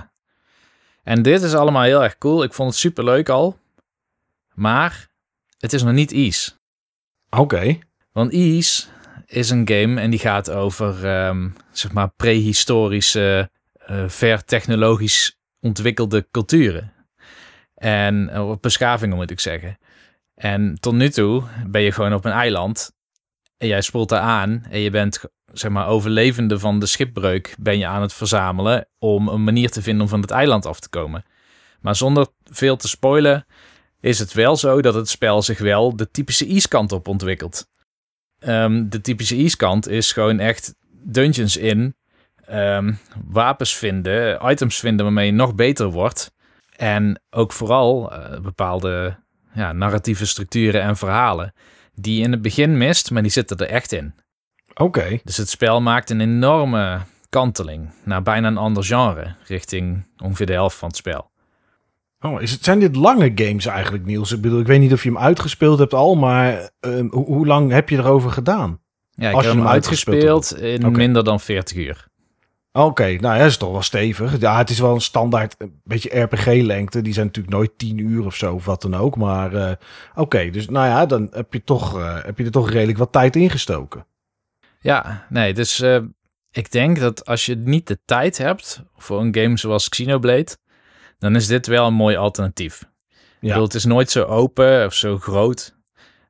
En 1.02 1.22
dit 1.22 1.42
is 1.42 1.54
allemaal 1.54 1.82
heel 1.82 2.02
erg 2.02 2.18
cool. 2.18 2.42
Ik 2.42 2.54
vond 2.54 2.70
het 2.70 2.78
super 2.78 3.04
leuk 3.04 3.28
al. 3.28 3.58
Maar 4.54 5.08
het 5.58 5.72
is 5.72 5.82
nog 5.82 5.92
niet 5.92 6.12
Ease. 6.12 6.52
Oké. 7.38 7.78
Want 8.12 8.32
Ease 8.32 8.84
is 9.26 9.50
een 9.50 9.68
game 9.68 10.00
en 10.00 10.10
die 10.10 10.18
gaat 10.18 10.50
over 10.50 11.06
ehm, 11.06 11.48
zeg 11.72 11.92
maar 11.92 12.10
prehistorische, 12.16 13.50
uh, 13.90 14.04
ver 14.08 14.44
technologisch 14.44 15.38
ontwikkelde 15.60 16.26
culturen. 16.30 16.92
En 17.74 18.30
uh, 18.32 18.52
beschavingen 18.60 19.16
moet 19.16 19.30
ik 19.30 19.40
zeggen. 19.40 19.78
En 20.34 20.76
tot 20.80 20.94
nu 20.94 21.10
toe 21.10 21.42
ben 21.66 21.80
je 21.80 21.92
gewoon 21.92 22.14
op 22.14 22.24
een 22.24 22.32
eiland 22.32 22.92
en 23.56 23.68
jij 23.68 23.80
spoelt 23.80 24.08
daar 24.08 24.20
aan 24.20 24.64
en 24.70 24.80
je 24.80 24.90
bent 24.90 25.24
zeg 25.52 25.70
maar 25.70 25.86
overlevende 25.86 26.58
van 26.58 26.78
de 26.78 26.86
schipbreuk 26.86 27.54
ben 27.58 27.78
je 27.78 27.86
aan 27.86 28.02
het 28.02 28.12
verzamelen 28.12 28.88
om 28.98 29.28
een 29.28 29.44
manier 29.44 29.70
te 29.70 29.82
vinden 29.82 30.02
om 30.02 30.08
van 30.08 30.20
het 30.20 30.30
eiland 30.30 30.66
af 30.66 30.80
te 30.80 30.88
komen. 30.88 31.24
Maar 31.80 31.96
zonder 31.96 32.26
veel 32.44 32.76
te 32.76 32.88
spoilen 32.88 33.46
is 34.04 34.18
het 34.18 34.32
wel 34.32 34.56
zo 34.56 34.82
dat 34.82 34.94
het 34.94 35.08
spel 35.08 35.42
zich 35.42 35.58
wel 35.58 35.96
de 35.96 36.10
typische 36.10 36.46
East-kant 36.46 36.92
op 36.92 37.08
ontwikkelt. 37.08 37.66
Um, 38.38 38.88
de 38.88 39.00
typische 39.00 39.36
East-kant 39.36 39.88
is 39.88 40.12
gewoon 40.12 40.38
echt 40.38 40.74
dungeons 40.90 41.56
in, 41.56 41.96
um, 42.50 42.98
wapens 43.26 43.74
vinden, 43.76 44.50
items 44.50 44.78
vinden 44.78 45.04
waarmee 45.04 45.26
je 45.26 45.32
nog 45.32 45.54
beter 45.54 45.90
wordt. 45.90 46.32
En 46.76 47.22
ook 47.30 47.52
vooral 47.52 48.12
uh, 48.12 48.40
bepaalde 48.40 49.16
ja, 49.54 49.72
narratieve 49.72 50.26
structuren 50.26 50.82
en 50.82 50.96
verhalen 50.96 51.54
die 51.94 52.16
je 52.16 52.22
in 52.22 52.32
het 52.32 52.42
begin 52.42 52.78
mist, 52.78 53.10
maar 53.10 53.22
die 53.22 53.30
zitten 53.30 53.56
er 53.56 53.68
echt 53.68 53.92
in. 53.92 54.14
Oké. 54.74 55.18
Dus 55.24 55.36
het 55.36 55.48
spel 55.48 55.80
maakt 55.80 56.10
een 56.10 56.20
enorme 56.20 57.00
kanteling 57.28 57.94
naar 58.04 58.22
bijna 58.22 58.48
een 58.48 58.56
ander 58.56 58.84
genre, 58.84 59.34
richting 59.46 60.06
ongeveer 60.22 60.46
de 60.46 60.52
helft 60.52 60.76
van 60.76 60.88
het 60.88 60.96
spel. 60.96 61.32
Oh, 62.26 62.42
is 62.42 62.50
het, 62.50 62.64
zijn 62.64 62.78
dit 62.78 62.96
lange 62.96 63.32
games 63.34 63.66
eigenlijk, 63.66 64.06
Niels? 64.06 64.32
Ik 64.32 64.40
bedoel, 64.40 64.60
ik 64.60 64.66
weet 64.66 64.80
niet 64.80 64.92
of 64.92 65.02
je 65.02 65.08
hem 65.08 65.18
uitgespeeld 65.18 65.78
hebt 65.78 65.94
al, 65.94 66.14
maar 66.14 66.70
uh, 66.80 67.10
hoe 67.10 67.46
lang 67.46 67.70
heb 67.70 67.88
je 67.88 67.96
erover 67.96 68.30
gedaan? 68.30 68.80
Ja, 69.10 69.28
ik 69.28 69.34
Als 69.34 69.46
heb 69.46 69.54
hem 69.54 69.66
uitgespeeld 69.66 70.58
in 70.58 70.92
minder 70.92 71.24
dan 71.24 71.40
40 71.40 71.76
uur. 71.76 72.08
Oké, 72.72 73.04
nou 73.04 73.34
ja, 73.34 73.38
dat 73.38 73.50
is 73.50 73.56
toch 73.56 73.70
wel 73.70 73.82
stevig. 73.82 74.40
Ja, 74.40 74.58
het 74.58 74.70
is 74.70 74.78
wel 74.78 74.94
een 74.94 75.00
standaard 75.00 75.54
een 75.58 75.80
beetje 75.84 76.20
RPG-lengte. 76.20 77.02
Die 77.02 77.12
zijn 77.12 77.26
natuurlijk 77.26 77.54
nooit 77.54 77.72
10 77.76 77.98
uur 77.98 78.26
of 78.26 78.34
zo, 78.34 78.54
of 78.54 78.64
wat 78.64 78.82
dan 78.82 78.94
ook. 78.94 79.16
Maar 79.16 79.54
uh, 79.54 79.70
oké, 80.14 80.50
dus 80.50 80.68
nou 80.68 80.86
ja, 80.86 81.06
dan 81.06 81.28
heb 81.30 81.52
je, 81.52 81.64
toch, 81.64 81.98
uh, 81.98 82.24
heb 82.24 82.38
je 82.38 82.44
er 82.44 82.50
toch 82.50 82.70
redelijk 82.70 82.98
wat 82.98 83.12
tijd 83.12 83.36
ingestoken. 83.36 84.06
Ja, 84.80 85.26
nee, 85.28 85.54
dus 85.54 85.80
uh, 85.80 85.98
ik 86.50 86.72
denk 86.72 86.98
dat 86.98 87.26
als 87.26 87.46
je 87.46 87.56
niet 87.56 87.86
de 87.86 87.98
tijd 88.04 88.38
hebt 88.38 88.82
voor 88.96 89.20
een 89.20 89.34
game 89.36 89.58
zoals 89.58 89.88
Xenoblade, 89.88 90.56
dan 91.18 91.36
is 91.36 91.46
dit 91.46 91.66
wel 91.66 91.86
een 91.86 91.94
mooi 91.94 92.16
alternatief. 92.16 92.80
Ja. 92.80 93.18
Ik 93.40 93.48
bedoel, 93.48 93.62
het 93.62 93.74
is 93.74 93.84
nooit 93.84 94.10
zo 94.10 94.22
open 94.24 94.86
of 94.86 94.94
zo 94.94 95.18
groot. 95.18 95.74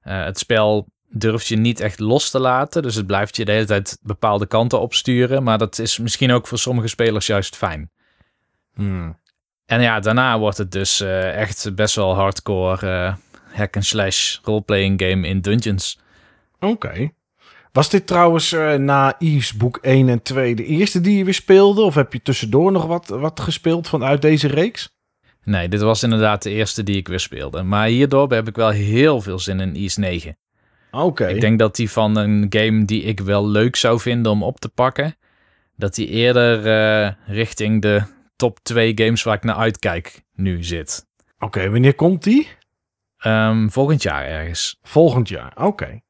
het 0.00 0.38
spel 0.38 0.88
durft 1.08 1.46
je 1.46 1.56
niet 1.56 1.80
echt 1.80 1.98
los 1.98 2.30
te 2.30 2.38
laten. 2.38 2.82
Dus 2.82 2.94
het 2.94 3.06
blijft 3.06 3.36
je 3.36 3.44
de 3.44 3.52
hele 3.52 3.64
tijd 3.64 3.98
bepaalde 4.02 4.46
kanten 4.46 4.80
opsturen. 4.80 5.42
Maar 5.42 5.58
dat 5.58 5.78
is 5.78 5.98
misschien 5.98 6.32
ook 6.32 6.46
voor 6.46 6.58
sommige 6.58 6.88
spelers 6.88 7.26
juist 7.26 7.56
fijn. 7.56 7.90
Hmm. 8.74 9.18
En 9.66 9.80
ja, 9.80 10.00
daarna 10.00 10.38
wordt 10.38 10.58
het 10.58 10.72
dus 10.72 11.00
uh, 11.00 11.36
echt 11.36 11.74
best 11.74 11.94
wel 11.94 12.14
hardcore 12.14 12.86
uh, 12.86 13.14
hack 13.56 13.76
and 13.76 13.84
slash 13.84 14.38
roleplaying 14.42 15.00
game 15.02 15.26
in 15.26 15.40
dungeons. 15.40 15.98
Oké. 16.58 17.10
Was 17.74 17.90
dit 17.90 18.06
trouwens 18.06 18.52
uh, 18.52 18.74
na 18.74 19.14
Yves 19.18 19.52
boek 19.52 19.76
1 19.76 20.08
en 20.08 20.22
2 20.22 20.54
de 20.54 20.64
eerste 20.64 21.00
die 21.00 21.16
je 21.16 21.24
weer 21.24 21.34
speelde? 21.34 21.82
Of 21.82 21.94
heb 21.94 22.12
je 22.12 22.22
tussendoor 22.22 22.72
nog 22.72 22.86
wat, 22.86 23.08
wat 23.08 23.40
gespeeld 23.40 23.88
vanuit 23.88 24.22
deze 24.22 24.48
reeks? 24.48 24.94
Nee, 25.44 25.68
dit 25.68 25.80
was 25.80 26.02
inderdaad 26.02 26.42
de 26.42 26.50
eerste 26.50 26.82
die 26.82 26.96
ik 26.96 27.08
weer 27.08 27.20
speelde. 27.20 27.62
Maar 27.62 27.86
hierdoor 27.86 28.32
heb 28.32 28.48
ik 28.48 28.56
wel 28.56 28.70
heel 28.70 29.20
veel 29.20 29.38
zin 29.38 29.60
in 29.60 29.76
Ys 29.76 29.96
9. 29.96 30.36
Oké. 30.90 31.26
Ik 31.26 31.40
denk 31.40 31.58
dat 31.58 31.76
die 31.76 31.90
van 31.90 32.16
een 32.16 32.46
game 32.48 32.84
die 32.84 33.02
ik 33.02 33.20
wel 33.20 33.48
leuk 33.48 33.76
zou 33.76 34.00
vinden 34.00 34.32
om 34.32 34.42
op 34.42 34.60
te 34.60 34.68
pakken, 34.68 35.16
dat 35.76 35.94
die 35.94 36.08
eerder 36.08 36.66
uh, 36.66 37.12
richting 37.26 37.82
de 37.82 38.02
top 38.36 38.58
2 38.62 38.92
games 38.94 39.22
waar 39.22 39.36
ik 39.36 39.44
naar 39.44 39.56
uitkijk 39.56 40.22
nu 40.34 40.64
zit. 40.64 41.06
Oké, 41.38 41.70
wanneer 41.70 41.94
komt 41.94 42.22
die? 42.22 42.48
Um, 43.26 43.70
volgend 43.70 44.02
jaar 44.02 44.24
ergens. 44.24 44.78
Volgend 44.82 45.28
jaar, 45.28 45.52
oké. 45.56 46.02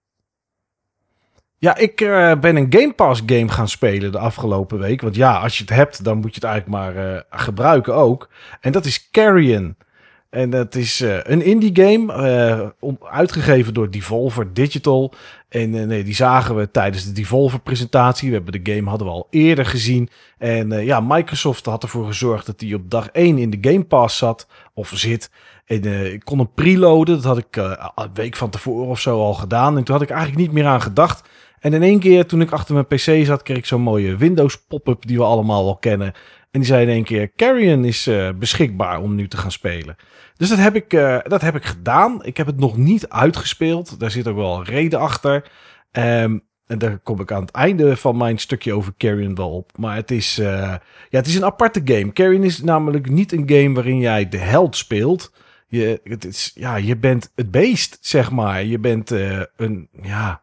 Ja, 1.65 1.77
ik 1.77 2.01
uh, 2.01 2.35
ben 2.35 2.57
een 2.57 2.67
Game 2.71 2.93
Pass 2.93 3.23
game 3.27 3.49
gaan 3.49 3.69
spelen 3.69 4.13
de 4.13 4.19
afgelopen 4.19 4.79
week. 4.79 5.01
Want 5.01 5.17
ja, 5.17 5.39
als 5.39 5.59
je 5.59 5.65
het 5.65 5.73
hebt, 5.73 6.05
dan 6.05 6.17
moet 6.17 6.35
je 6.35 6.41
het 6.41 6.45
eigenlijk 6.45 6.81
maar 6.81 7.15
uh, 7.15 7.21
gebruiken 7.31 7.95
ook. 7.95 8.29
En 8.61 8.73
dat 8.73 8.85
is 8.85 9.11
Carrion. 9.11 9.77
En 10.31 10.51
dat 10.51 10.75
is 10.75 11.01
uh, 11.01 11.17
een 11.23 11.43
indie 11.43 11.71
game, 11.75 12.75
uitgegeven 13.11 13.75
door 13.75 13.91
Devolver 13.91 14.55
Digital. 14.55 15.13
En 15.49 15.71
nee, 15.71 16.05
die 16.05 16.15
zagen 16.15 16.57
we 16.57 16.71
tijdens 16.71 17.05
de 17.05 17.13
Devolver 17.13 17.61
presentatie. 17.61 18.29
We 18.29 18.35
hebben 18.35 18.65
de 18.65 18.73
game 18.73 18.89
hadden 18.89 19.07
we 19.07 19.13
al 19.13 19.27
eerder 19.31 19.67
gezien. 19.67 20.09
En 20.39 20.85
ja, 20.85 21.01
Microsoft 21.01 21.67
had 21.67 21.83
ervoor 21.83 22.07
gezorgd 22.07 22.47
dat 22.47 22.59
die 22.59 22.75
op 22.75 22.91
dag 22.91 23.09
1 23.09 23.39
in 23.39 23.51
de 23.51 23.71
Game 23.71 23.85
Pass 23.85 24.19
zat, 24.19 24.47
of 24.75 24.93
zit. 24.95 25.31
En 25.65 26.13
ik 26.13 26.25
kon 26.25 26.39
hem 26.39 26.51
preloaden, 26.55 27.15
dat 27.15 27.25
had 27.25 27.39
ik 27.39 27.57
een 27.95 28.11
week 28.15 28.37
van 28.37 28.51
tevoren 28.51 28.89
of 28.89 29.01
zo 29.01 29.21
al 29.21 29.35
gedaan. 29.35 29.77
En 29.77 29.85
toen 29.85 29.95
had 29.95 30.05
ik 30.05 30.11
eigenlijk 30.11 30.41
niet 30.41 30.53
meer 30.53 30.67
aan 30.67 30.83
gedacht. 30.83 31.29
En 31.65 31.73
in 31.73 31.83
één 31.83 31.99
keer, 31.99 32.27
toen 32.27 32.41
ik 32.41 32.53
achter 32.53 32.75
mijn 32.75 32.87
PC 32.87 33.27
zat, 33.27 33.43
kreeg 33.43 33.57
ik 33.57 33.67
zo'n 33.67 33.81
mooie 33.81 34.17
Windows 34.17 34.67
pop-up 34.67 35.07
die 35.07 35.17
we 35.17 35.25
allemaal 35.25 35.65
wel 35.65 35.77
kennen. 35.77 36.13
En 36.51 36.61
die 36.61 36.65
zei 36.65 36.83
in 36.83 36.93
één 36.93 37.05
keer, 37.05 37.33
Carrion 37.37 37.85
is 37.85 38.11
beschikbaar 38.39 39.01
om 39.01 39.15
nu 39.15 39.29
te 39.29 39.37
gaan 39.37 39.53
spelen. 39.53 39.97
Dus 40.37 40.49
dat 40.49 40.59
heb, 40.59 40.75
ik, 40.75 40.93
uh, 40.93 41.19
dat 41.23 41.41
heb 41.41 41.57
ik 41.57 41.65
gedaan. 41.65 42.25
Ik 42.25 42.37
heb 42.37 42.47
het 42.47 42.59
nog 42.59 42.77
niet 42.77 43.09
uitgespeeld. 43.09 44.01
Daar 44.01 44.11
zit 44.11 44.29
ook 44.29 44.37
wel 44.37 44.57
een 44.57 44.65
reden 44.65 45.01
achter. 45.01 45.51
Um, 45.93 46.43
en 46.67 46.79
daar 46.79 46.99
kom 46.99 47.21
ik 47.21 47.33
aan 47.33 47.41
het 47.41 47.51
einde 47.51 47.97
van 47.97 48.17
mijn 48.17 48.39
stukje 48.39 48.75
over 48.75 48.95
Carrion 48.97 49.35
wel 49.35 49.51
op. 49.51 49.79
Maar 49.79 49.97
het 49.97 50.11
is, 50.11 50.39
uh, 50.39 50.47
ja, 51.09 51.19
het 51.19 51.27
is 51.27 51.35
een 51.35 51.45
aparte 51.45 51.81
game. 51.85 52.13
Carrion 52.13 52.43
is 52.43 52.63
namelijk 52.63 53.11
niet 53.11 53.33
een 53.33 53.49
game 53.49 53.75
waarin 53.75 53.99
jij 53.99 54.29
de 54.29 54.39
held 54.39 54.77
speelt. 54.77 55.33
Je, 55.69 56.01
het 56.05 56.25
is, 56.25 56.51
ja, 56.55 56.77
je 56.77 56.97
bent 56.97 57.33
het 57.35 57.51
beest, 57.51 57.99
zeg 58.01 58.31
maar. 58.31 58.65
Je 58.65 58.79
bent 58.79 59.11
een, 59.57 59.89
ja, 60.03 60.43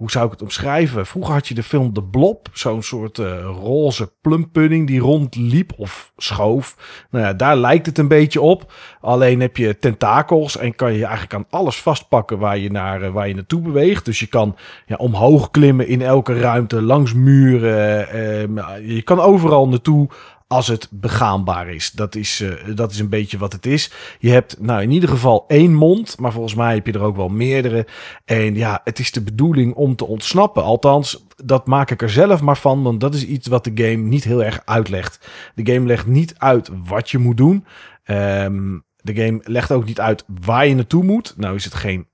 hoe 0.00 0.10
zou 0.10 0.24
ik 0.24 0.30
het 0.30 0.42
omschrijven? 0.42 1.06
Vroeger 1.06 1.34
had 1.34 1.48
je 1.48 1.54
de 1.54 1.62
film 1.62 1.94
De 1.94 2.02
Blob, 2.02 2.48
zo'n 2.52 2.82
soort 2.82 3.18
uh, 3.18 3.42
roze 3.42 4.12
plumpudding 4.20 4.86
die 4.86 5.00
rondliep 5.00 5.72
of 5.76 6.12
schoof. 6.16 6.76
Nou 7.10 7.24
ja, 7.24 7.32
daar 7.32 7.56
lijkt 7.56 7.86
het 7.86 7.98
een 7.98 8.08
beetje 8.08 8.40
op. 8.40 8.72
Alleen 9.00 9.40
heb 9.40 9.56
je 9.56 9.78
tentakels 9.78 10.56
en 10.56 10.74
kan 10.74 10.92
je 10.92 11.02
eigenlijk 11.02 11.34
aan 11.34 11.46
alles 11.50 11.76
vastpakken 11.82 12.38
waar 12.38 12.58
je, 12.58 12.70
naar, 12.70 13.02
uh, 13.02 13.10
waar 13.10 13.28
je 13.28 13.34
naartoe 13.34 13.60
beweegt. 13.60 14.04
Dus 14.04 14.18
je 14.18 14.26
kan 14.26 14.56
ja, 14.86 14.96
omhoog 14.96 15.50
klimmen 15.50 15.88
in 15.88 16.02
elke 16.02 16.40
ruimte, 16.40 16.82
langs 16.82 17.14
muren. 17.14 18.08
Uh, 18.14 18.94
je 18.94 19.02
kan 19.02 19.20
overal 19.20 19.68
naartoe 19.68 20.08
als 20.50 20.68
het 20.68 20.88
begaanbaar 20.90 21.68
is. 21.68 21.90
Dat 21.90 22.14
is, 22.14 22.40
uh, 22.40 22.52
dat 22.74 22.90
is 22.90 22.98
een 22.98 23.08
beetje 23.08 23.38
wat 23.38 23.52
het 23.52 23.66
is. 23.66 23.92
Je 24.18 24.30
hebt 24.30 24.60
nou 24.60 24.82
in 24.82 24.90
ieder 24.90 25.08
geval 25.08 25.44
één 25.48 25.74
mond, 25.74 26.18
maar 26.18 26.32
volgens 26.32 26.54
mij 26.54 26.74
heb 26.74 26.86
je 26.86 26.92
er 26.92 27.02
ook 27.02 27.16
wel 27.16 27.28
meerdere. 27.28 27.86
En 28.24 28.54
ja, 28.54 28.80
het 28.84 28.98
is 28.98 29.10
de 29.10 29.22
bedoeling 29.22 29.74
om 29.74 29.96
te 29.96 30.06
ontsnappen. 30.06 30.62
Althans, 30.62 31.26
dat 31.44 31.66
maak 31.66 31.90
ik 31.90 32.02
er 32.02 32.10
zelf 32.10 32.40
maar 32.40 32.56
van, 32.56 32.82
want 32.82 33.00
dat 33.00 33.14
is 33.14 33.24
iets 33.24 33.48
wat 33.48 33.64
de 33.64 33.72
game 33.74 34.02
niet 34.02 34.24
heel 34.24 34.44
erg 34.44 34.62
uitlegt. 34.64 35.28
De 35.54 35.72
game 35.72 35.86
legt 35.86 36.06
niet 36.06 36.34
uit 36.38 36.70
wat 36.86 37.10
je 37.10 37.18
moet 37.18 37.36
doen. 37.36 37.64
Um, 38.06 38.84
de 38.96 39.14
game 39.14 39.40
legt 39.42 39.72
ook 39.72 39.84
niet 39.84 40.00
uit 40.00 40.24
waar 40.44 40.66
je 40.66 40.74
naartoe 40.74 41.04
moet. 41.04 41.34
Nou 41.36 41.54
is 41.54 41.64
het 41.64 41.74
geen 41.74 42.06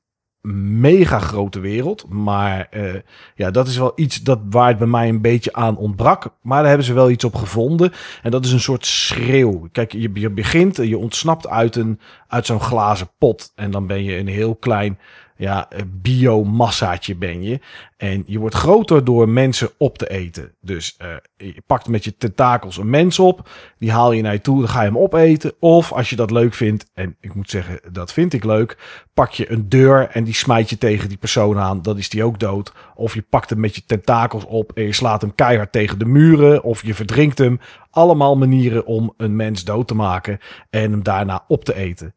mega 0.55 1.19
grote 1.19 1.61
wereld. 1.61 2.09
Maar 2.09 2.69
uh, 2.71 2.95
ja, 3.35 3.51
dat 3.51 3.67
is 3.67 3.77
wel 3.77 3.93
iets 3.95 4.23
dat 4.23 4.41
waar 4.51 4.69
het 4.69 4.79
bij 4.79 4.87
mij 4.87 5.09
een 5.09 5.21
beetje 5.21 5.53
aan 5.53 5.77
ontbrak. 5.77 6.29
Maar 6.43 6.59
daar 6.59 6.69
hebben 6.69 6.87
ze 6.87 6.93
wel 6.93 7.11
iets 7.11 7.25
op 7.25 7.35
gevonden. 7.35 7.93
En 8.23 8.31
dat 8.31 8.45
is 8.45 8.53
een 8.53 8.61
soort 8.61 8.87
schreeuw. 8.87 9.69
Kijk, 9.73 9.93
je, 9.93 10.11
je 10.15 10.31
begint, 10.31 10.77
je 10.77 10.99
ontsnapt 10.99 11.49
uit, 11.49 11.77
een, 11.77 12.01
uit 12.29 12.47
zo'n 12.47 12.61
glazen 12.61 13.11
pot. 13.19 13.53
En 13.55 13.71
dan 13.71 13.87
ben 13.87 14.05
je 14.05 14.17
een 14.17 14.29
heel 14.29 14.55
klein 14.55 14.99
ja, 15.37 15.69
biomassaatje 15.87 17.17
ben 17.17 17.43
je. 17.43 17.61
En 17.97 18.23
je 18.27 18.39
wordt 18.39 18.55
groter 18.55 19.05
door 19.05 19.29
mensen 19.29 19.71
op 19.79 19.99
te 19.99 20.11
eten. 20.11 20.55
Dus 20.61 20.97
uh, 21.03 21.09
je 21.37 21.63
pakt 21.67 21.89
met 21.89 22.05
je 22.05 22.17
tentakels 22.17 22.77
een 22.77 22.91
mens 22.91 23.19
op. 23.19 23.49
Die 23.79 23.91
haal 23.91 24.13
je 24.13 24.23
naar 24.23 24.33
je 24.33 24.41
toe. 24.41 24.59
Dan 24.59 24.69
ga 24.69 24.81
je 24.81 24.87
hem 24.87 24.99
opeten. 24.99 25.53
Of 25.61 25.93
als 25.93 26.11
je 26.11 26.17
dat 26.17 26.31
leuk 26.31 26.55
vindt. 26.55 26.91
En 26.95 27.17
ik 27.21 27.35
moet 27.35 27.51
zeggen, 27.51 27.81
dat 27.93 28.13
vind 28.13 28.33
ik 28.33 28.45
leuk. 28.45 29.05
Pak 29.15 29.31
je 29.31 29.51
een 29.51 29.69
deur 29.69 30.09
en 30.09 30.25
die 30.25 30.35
smijt 30.35 30.71
je 30.71 30.79
tegen 30.79 31.09
die 31.09 31.19
persoon 31.19 31.59
aan. 31.59 31.83
Dan 31.83 31.99
is 31.99 32.09
die 32.09 32.25
ook 32.25 32.39
dood. 32.39 32.73
Of 32.95 33.15
je 33.15 33.23
pakt 33.23 33.51
hem 33.51 33.61
met 33.61 33.75
je 33.75 33.83
tentakels 33.87 34.45
op. 34.45 34.73
En 34.73 34.83
je 34.83 34.93
slaat 34.93 35.21
hem 35.21 35.35
keihard 35.35 35.73
tegen 35.73 35.99
de 35.99 36.07
muren. 36.07 36.63
Of 36.63 36.83
je 36.83 36.95
verdrinkt 36.95 37.39
hem. 37.39 37.61
Allemaal 37.91 38.37
manieren 38.37 38.87
om 38.87 39.15
een 39.17 39.37
mens 39.37 39.65
dood 39.65 39.89
te 39.89 39.95
maken. 39.95 40.39
En 40.71 40.91
hem 40.91 41.03
daarna 41.03 41.45
op 41.49 41.65
te 41.65 41.75
eten. 41.75 42.15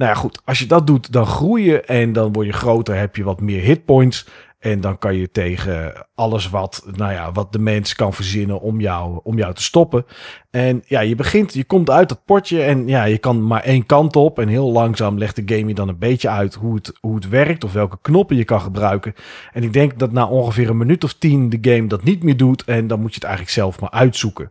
Nou 0.00 0.12
ja, 0.12 0.18
goed. 0.18 0.40
Als 0.44 0.58
je 0.58 0.66
dat 0.66 0.86
doet, 0.86 1.12
dan 1.12 1.26
groei 1.26 1.64
je 1.64 1.80
en 1.80 2.12
dan 2.12 2.32
word 2.32 2.46
je 2.46 2.52
groter, 2.52 2.96
heb 2.96 3.16
je 3.16 3.24
wat 3.24 3.40
meer 3.40 3.62
hitpoints. 3.62 4.26
En 4.58 4.80
dan 4.80 4.98
kan 4.98 5.14
je 5.16 5.30
tegen 5.30 6.06
alles 6.14 6.50
wat, 6.50 6.86
nou 6.94 7.12
ja, 7.12 7.32
wat 7.32 7.52
de 7.52 7.58
mens 7.58 7.94
kan 7.94 8.12
verzinnen 8.12 8.60
om 8.60 8.80
jou, 8.80 9.20
om 9.22 9.36
jou 9.36 9.54
te 9.54 9.62
stoppen. 9.62 10.06
En 10.50 10.82
ja, 10.86 11.00
je 11.00 11.14
begint, 11.14 11.54
je 11.54 11.64
komt 11.64 11.90
uit 11.90 12.08
dat 12.08 12.24
potje 12.24 12.62
en 12.62 12.86
ja, 12.86 13.04
je 13.04 13.18
kan 13.18 13.46
maar 13.46 13.62
één 13.62 13.86
kant 13.86 14.16
op. 14.16 14.38
En 14.38 14.48
heel 14.48 14.70
langzaam 14.70 15.18
legt 15.18 15.36
de 15.36 15.56
game 15.56 15.68
je 15.68 15.74
dan 15.74 15.88
een 15.88 15.98
beetje 15.98 16.28
uit 16.28 16.54
hoe 16.54 16.74
het, 16.74 16.92
hoe 17.00 17.14
het 17.14 17.28
werkt 17.28 17.64
of 17.64 17.72
welke 17.72 17.98
knoppen 18.02 18.36
je 18.36 18.44
kan 18.44 18.60
gebruiken. 18.60 19.14
En 19.52 19.62
ik 19.62 19.72
denk 19.72 19.98
dat 19.98 20.12
na 20.12 20.26
ongeveer 20.26 20.68
een 20.68 20.76
minuut 20.76 21.04
of 21.04 21.14
tien 21.14 21.48
de 21.48 21.58
game 21.70 21.86
dat 21.86 22.02
niet 22.04 22.22
meer 22.22 22.36
doet. 22.36 22.64
En 22.64 22.86
dan 22.86 23.00
moet 23.00 23.10
je 23.10 23.20
het 23.20 23.24
eigenlijk 23.24 23.54
zelf 23.54 23.80
maar 23.80 23.90
uitzoeken. 23.90 24.50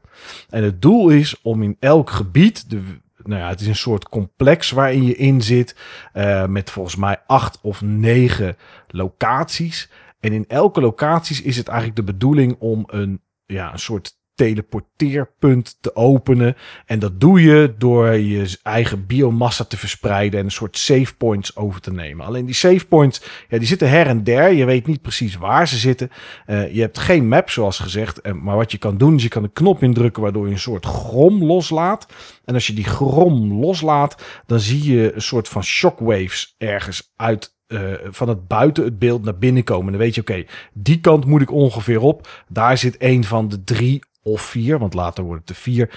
En 0.50 0.64
het 0.64 0.82
doel 0.82 1.10
is 1.10 1.42
om 1.42 1.64
in 1.64 1.78
elk 1.80 2.10
gebied, 2.10 2.70
de, 2.70 2.82
nou 3.30 3.42
ja, 3.42 3.50
het 3.50 3.62
is 3.62 3.68
een 3.68 3.76
soort 3.76 4.10
complex 4.10 4.72
waarin 4.72 5.04
je 5.04 5.16
in 5.16 5.42
zit. 5.42 5.76
Uh, 6.14 6.46
met 6.46 6.70
volgens 6.70 6.96
mij 6.96 7.18
acht 7.28 7.60
of 7.62 7.82
negen 7.82 8.58
locaties. 8.88 9.90
En 10.20 10.34
in 10.34 10.46
elke 10.48 10.82
locatie 10.82 11.44
is 11.44 11.58
het 11.58 11.68
eigenlijk 11.68 11.98
de 11.98 12.14
bedoeling 12.14 12.56
om 12.60 12.84
een, 12.88 13.22
ja, 13.46 13.72
een 13.72 13.80
soort 13.80 14.19
teleporteerpunt 14.40 15.78
te 15.82 15.96
openen. 15.96 16.56
En 16.86 17.00
dat 17.00 17.20
doe 17.20 17.42
je 17.42 17.74
door 17.78 18.14
je 18.14 18.58
eigen 18.64 19.06
biomassa 19.06 19.64
te 19.64 19.78
verspreiden 19.78 20.40
en 20.40 20.46
een 20.46 20.52
soort 20.52 20.78
save 20.78 21.16
points 21.18 21.56
over 21.56 21.82
te 21.82 21.92
nemen. 21.92 22.26
Alleen 22.26 22.46
die 22.46 22.56
save 22.56 22.86
points, 22.86 23.22
ja, 23.50 23.58
die 23.58 23.68
zitten 23.68 23.90
her 23.90 24.08
en 24.08 24.24
der. 24.24 24.54
Je 24.54 24.66
weet 24.66 24.88
niet 24.88 25.02
precies 25.02 25.36
waar 25.36 25.68
ze 25.68 25.78
zitten. 25.78 26.10
Uh, 26.48 26.74
je 26.74 26.82
hebt 26.82 27.00
geen 27.00 27.28
map, 27.28 27.50
zoals 27.50 27.80
gezegd. 27.80 28.34
Maar 28.34 28.56
wat 28.56 28.72
je 28.72 28.78
kan 28.78 28.98
doen, 28.98 29.16
is 29.16 29.24
je 29.24 29.30
kan 29.30 29.44
een 29.44 29.54
knop 29.54 29.84
indrukken 29.84 30.22
waardoor 30.22 30.46
je 30.46 30.54
een 30.54 30.60
soort 30.60 30.86
grom 30.86 31.44
loslaat. 31.44 32.08
En 32.46 32.54
als 32.54 32.68
je 32.68 32.74
die 32.74 32.84
grom 32.84 33.54
loslaat, 33.54 34.24
dan 34.46 34.60
zie 34.60 34.94
je 34.94 35.16
een 35.16 35.22
soort 35.22 35.48
van 35.48 35.64
shockwaves 35.64 36.56
ergens 36.58 37.12
uit 37.16 37.58
uh, 37.68 37.94
van 38.04 38.30
het 38.30 38.48
buiten 38.48 38.84
het 38.84 39.00
beeld 39.00 39.24
naar 39.24 39.38
binnen 39.38 39.64
komen. 39.64 39.92
Dan 39.92 40.02
weet 40.02 40.16
je, 40.16 40.22
oké, 40.22 40.44
die 40.74 41.00
kant 41.00 41.26
moet 41.26 41.42
ik 41.42 41.52
ongeveer 41.52 42.02
op. 42.02 42.44
Daar 42.48 42.78
zit 42.78 42.96
een 43.00 43.24
van 43.24 43.48
de 43.50 43.64
drie 43.64 44.00
of 44.32 44.42
vier, 44.42 44.80
want 44.80 44.94
later 44.94 45.24
wordt 45.24 45.40
het 45.40 45.48
de 45.48 45.62
vier 45.64 45.90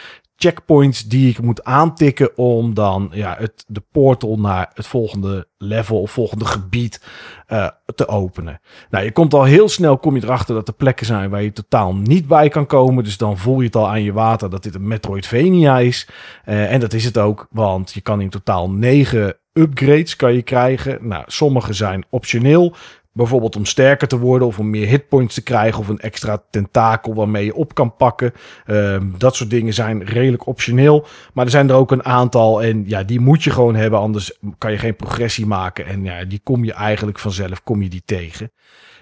checkpoints 0.42 1.08
die 1.08 1.28
ik 1.28 1.42
moet 1.42 1.64
aantikken 1.64 2.36
om 2.36 2.74
dan 2.74 3.10
ja, 3.12 3.36
het, 3.38 3.64
de 3.66 3.82
portal 3.92 4.38
naar 4.38 4.70
het 4.74 4.86
volgende 4.86 5.48
level 5.58 6.00
of 6.00 6.10
volgende 6.10 6.44
gebied 6.44 7.02
uh, 7.48 7.68
te 7.94 8.08
openen. 8.08 8.60
Nou, 8.90 9.04
je 9.04 9.12
komt 9.12 9.34
al 9.34 9.44
heel 9.44 9.68
snel, 9.68 9.98
kom 9.98 10.16
je 10.16 10.24
erachter 10.24 10.54
dat 10.54 10.68
er 10.68 10.74
plekken 10.74 11.06
zijn 11.06 11.30
waar 11.30 11.42
je 11.42 11.52
totaal 11.52 11.94
niet 11.94 12.26
bij 12.26 12.48
kan 12.48 12.66
komen. 12.66 13.04
Dus 13.04 13.16
dan 13.16 13.38
voel 13.38 13.58
je 13.60 13.66
het 13.66 13.76
al 13.76 13.88
aan 13.88 14.02
je 14.02 14.12
water 14.12 14.50
dat 14.50 14.62
dit 14.62 14.74
een 14.74 14.88
Metroidvania 14.88 15.78
is. 15.78 16.08
Uh, 16.46 16.72
en 16.72 16.80
dat 16.80 16.92
is 16.92 17.04
het 17.04 17.18
ook, 17.18 17.46
want 17.50 17.92
je 17.92 18.00
kan 18.00 18.20
in 18.20 18.30
totaal 18.30 18.70
negen 18.70 19.36
upgrades 19.52 20.16
kan 20.16 20.34
je 20.34 20.42
krijgen. 20.42 21.08
Nou, 21.08 21.24
sommige 21.26 21.72
zijn 21.72 22.04
optioneel. 22.10 22.74
Bijvoorbeeld 23.14 23.56
om 23.56 23.64
sterker 23.64 24.08
te 24.08 24.18
worden 24.18 24.48
of 24.48 24.58
om 24.58 24.70
meer 24.70 24.86
hitpoints 24.86 25.34
te 25.34 25.42
krijgen 25.42 25.80
of 25.80 25.88
een 25.88 25.98
extra 25.98 26.42
tentakel 26.50 27.14
waarmee 27.14 27.44
je 27.44 27.54
op 27.54 27.74
kan 27.74 27.96
pakken. 27.96 28.32
Um, 28.66 29.14
dat 29.18 29.36
soort 29.36 29.50
dingen 29.50 29.74
zijn 29.74 30.04
redelijk 30.04 30.46
optioneel. 30.46 31.06
Maar 31.32 31.44
er 31.44 31.50
zijn 31.50 31.68
er 31.68 31.74
ook 31.74 31.90
een 31.90 32.04
aantal 32.04 32.62
en 32.62 32.84
ja, 32.86 33.02
die 33.02 33.20
moet 33.20 33.42
je 33.42 33.50
gewoon 33.50 33.74
hebben, 33.74 33.98
anders 33.98 34.38
kan 34.58 34.70
je 34.70 34.78
geen 34.78 34.96
progressie 34.96 35.46
maken. 35.46 35.86
En 35.86 36.04
ja, 36.04 36.24
die 36.24 36.40
kom 36.42 36.64
je 36.64 36.72
eigenlijk 36.72 37.18
vanzelf, 37.18 37.62
kom 37.62 37.82
je 37.82 37.88
die 37.88 38.02
tegen. 38.04 38.52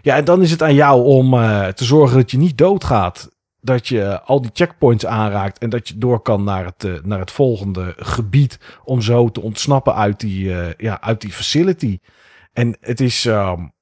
Ja, 0.03 0.17
en 0.17 0.25
dan 0.25 0.43
is 0.43 0.51
het 0.51 0.63
aan 0.63 0.75
jou 0.75 1.05
om 1.05 1.35
uh, 1.35 1.67
te 1.67 1.85
zorgen 1.85 2.17
dat 2.17 2.31
je 2.31 2.39
niet 2.39 2.59
doodgaat. 2.59 3.29
Dat 3.61 3.89
je 3.89 4.23
al 4.23 4.41
die 4.41 4.51
checkpoints 4.55 5.07
aanraakt 5.07 5.59
en 5.59 5.71
dat 5.71 5.89
je 5.89 5.99
door 5.99 6.21
kan 6.21 6.45
naar 6.45 6.65
het, 6.65 6.85
uh, 6.85 6.93
naar 7.03 7.19
het 7.19 7.31
volgende 7.31 7.95
gebied. 7.97 8.59
Om 8.85 9.01
zo 9.03 9.31
te 9.31 9.41
ontsnappen 9.41 9.95
uit 9.95 10.21
die, 10.21 10.45
uh, 10.45 10.67
ja, 10.77 11.01
uit 11.01 11.21
die 11.21 11.33
facility. 11.33 11.99
En 12.53 12.77
het 12.81 13.01
is. 13.01 13.25
Um, 13.25 13.73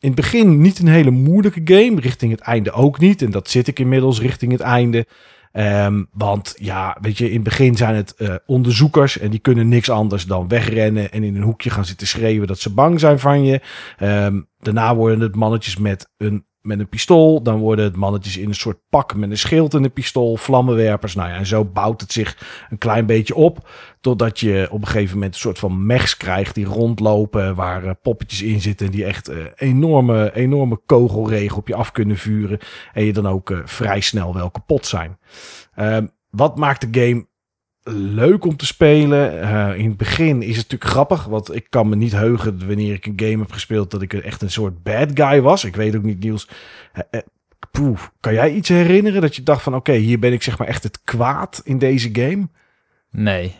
in 0.00 0.08
het 0.08 0.14
begin 0.14 0.60
niet 0.60 0.78
een 0.78 0.88
hele 0.88 1.10
moeilijke 1.10 1.60
game. 1.64 2.00
Richting 2.00 2.30
het 2.30 2.40
einde 2.40 2.72
ook 2.72 2.98
niet. 2.98 3.22
En 3.22 3.30
dat 3.30 3.50
zit 3.50 3.66
ik 3.66 3.78
inmiddels 3.78 4.20
richting 4.20 4.52
het 4.52 4.60
einde. 4.60 5.06
Um, 5.52 6.08
want 6.12 6.54
ja, 6.58 6.96
weet 7.00 7.18
je, 7.18 7.26
in 7.26 7.34
het 7.34 7.42
begin 7.42 7.76
zijn 7.76 7.94
het 7.94 8.14
uh, 8.18 8.34
onderzoekers 8.46 9.18
en 9.18 9.30
die 9.30 9.40
kunnen 9.40 9.68
niks 9.68 9.90
anders 9.90 10.26
dan 10.26 10.48
wegrennen 10.48 11.12
en 11.12 11.22
in 11.22 11.36
een 11.36 11.42
hoekje 11.42 11.70
gaan 11.70 11.84
zitten 11.84 12.06
schreeuwen 12.06 12.46
dat 12.46 12.58
ze 12.58 12.74
bang 12.74 13.00
zijn 13.00 13.18
van 13.18 13.44
je. 13.44 13.60
Um, 14.02 14.48
daarna 14.58 14.94
worden 14.94 15.20
het 15.20 15.34
mannetjes 15.34 15.76
met 15.76 16.10
een 16.16 16.46
met 16.68 16.78
een 16.78 16.88
pistool. 16.88 17.42
Dan 17.42 17.58
worden 17.58 17.84
het 17.84 17.96
mannetjes 17.96 18.36
in 18.36 18.48
een 18.48 18.54
soort 18.54 18.78
pak 18.90 19.14
met 19.14 19.30
een 19.30 19.38
schild 19.38 19.74
en 19.74 19.84
een 19.84 19.92
pistool, 19.92 20.36
vlammenwerpers. 20.36 21.14
Nou 21.14 21.28
ja, 21.28 21.36
en 21.36 21.46
zo 21.46 21.64
bouwt 21.64 22.00
het 22.00 22.12
zich 22.12 22.66
een 22.70 22.78
klein 22.78 23.06
beetje 23.06 23.34
op. 23.34 23.68
Totdat 24.00 24.40
je 24.40 24.68
op 24.70 24.80
een 24.80 24.86
gegeven 24.86 25.14
moment 25.14 25.34
een 25.34 25.40
soort 25.40 25.58
van 25.58 25.86
mechs 25.86 26.16
krijgt 26.16 26.54
die 26.54 26.64
rondlopen. 26.64 27.54
Waar 27.54 27.84
uh, 27.84 27.90
poppetjes 28.02 28.42
in 28.42 28.60
zitten 28.60 28.90
die 28.90 29.04
echt 29.04 29.30
uh, 29.30 29.36
enorme, 29.56 30.34
enorme 30.34 30.80
kogelregen 30.86 31.56
op 31.56 31.68
je 31.68 31.74
af 31.74 31.92
kunnen 31.92 32.16
vuren. 32.16 32.58
En 32.92 33.04
je 33.04 33.12
dan 33.12 33.28
ook 33.28 33.50
uh, 33.50 33.58
vrij 33.64 34.00
snel 34.00 34.34
wel 34.34 34.50
kapot 34.50 34.86
zijn. 34.86 35.18
Ehm, 35.74 36.06
wat 36.30 36.56
maakt 36.56 36.92
de 36.92 37.00
game 37.00 37.26
leuk 37.92 38.44
om 38.44 38.56
te 38.56 38.66
spelen. 38.66 39.34
Uh, 39.34 39.78
in 39.78 39.88
het 39.88 39.96
begin 39.96 40.42
is 40.42 40.56
het 40.56 40.70
natuurlijk 40.70 40.90
grappig, 40.90 41.24
want 41.24 41.54
ik 41.54 41.66
kan 41.68 41.88
me 41.88 41.96
niet 41.96 42.12
heugen 42.12 42.66
wanneer 42.66 42.94
ik 42.94 43.06
een 43.06 43.20
game 43.20 43.38
heb 43.38 43.52
gespeeld 43.52 43.90
dat 43.90 44.02
ik 44.02 44.12
echt 44.12 44.42
een 44.42 44.50
soort 44.50 44.82
bad 44.82 45.08
guy 45.14 45.40
was. 45.40 45.64
Ik 45.64 45.76
weet 45.76 45.96
ook 45.96 46.02
niet, 46.02 46.20
Niels. 46.20 46.48
Uh, 47.12 47.20
kan 48.20 48.32
jij 48.32 48.52
iets 48.52 48.68
herinneren 48.68 49.20
dat 49.20 49.36
je 49.36 49.42
dacht 49.42 49.62
van 49.62 49.74
oké, 49.74 49.90
okay, 49.90 50.02
hier 50.02 50.18
ben 50.18 50.32
ik 50.32 50.42
zeg 50.42 50.58
maar 50.58 50.68
echt 50.68 50.82
het 50.82 51.02
kwaad 51.04 51.60
in 51.64 51.78
deze 51.78 52.08
game? 52.12 52.48
Nee. 53.10 53.54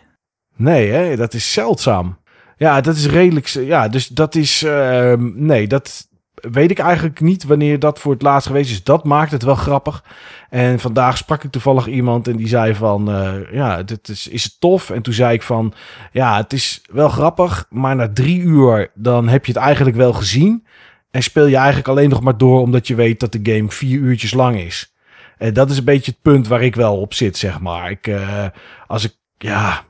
Nee, 0.56 0.90
hè? 0.90 1.16
dat 1.16 1.34
is 1.34 1.52
zeldzaam. 1.52 2.18
Ja, 2.56 2.80
dat 2.80 2.96
is 2.96 3.06
redelijk. 3.06 3.46
Ja, 3.46 3.88
dus 3.88 4.06
dat 4.06 4.34
is. 4.34 4.62
Ehm, 4.62 5.30
nee, 5.34 5.66
dat, 5.66 6.07
weet 6.40 6.70
ik 6.70 6.78
eigenlijk 6.78 7.20
niet 7.20 7.44
wanneer 7.44 7.78
dat 7.78 7.98
voor 7.98 8.12
het 8.12 8.22
laatst 8.22 8.46
geweest 8.46 8.70
is. 8.70 8.82
Dat 8.82 9.04
maakt 9.04 9.30
het 9.30 9.42
wel 9.42 9.54
grappig. 9.54 10.04
En 10.50 10.78
vandaag 10.78 11.16
sprak 11.16 11.44
ik 11.44 11.50
toevallig 11.50 11.86
iemand 11.86 12.28
en 12.28 12.36
die 12.36 12.48
zei 12.48 12.74
van, 12.74 13.10
uh, 13.10 13.52
ja, 13.52 13.82
dit 13.82 14.08
is, 14.08 14.28
is 14.28 14.44
het 14.44 14.56
tof? 14.58 14.90
En 14.90 15.02
toen 15.02 15.14
zei 15.14 15.34
ik 15.34 15.42
van, 15.42 15.72
ja, 16.12 16.36
het 16.36 16.52
is 16.52 16.82
wel 16.90 17.08
grappig, 17.08 17.66
maar 17.70 17.96
na 17.96 18.10
drie 18.12 18.40
uur 18.40 18.90
dan 18.94 19.28
heb 19.28 19.46
je 19.46 19.52
het 19.52 19.62
eigenlijk 19.62 19.96
wel 19.96 20.12
gezien. 20.12 20.66
En 21.10 21.22
speel 21.22 21.46
je 21.46 21.56
eigenlijk 21.56 21.88
alleen 21.88 22.08
nog 22.08 22.20
maar 22.20 22.38
door 22.38 22.60
omdat 22.60 22.86
je 22.86 22.94
weet 22.94 23.20
dat 23.20 23.32
de 23.32 23.40
game 23.42 23.70
vier 23.70 23.98
uurtjes 23.98 24.34
lang 24.34 24.56
is. 24.56 24.92
En 25.38 25.54
dat 25.54 25.70
is 25.70 25.78
een 25.78 25.84
beetje 25.84 26.10
het 26.10 26.22
punt 26.22 26.48
waar 26.48 26.62
ik 26.62 26.74
wel 26.74 27.00
op 27.00 27.14
zit, 27.14 27.36
zeg 27.36 27.60
maar. 27.60 27.90
Ik, 27.90 28.06
uh, 28.06 28.46
als 28.86 29.04
ik, 29.04 29.14
ja, 29.38 29.84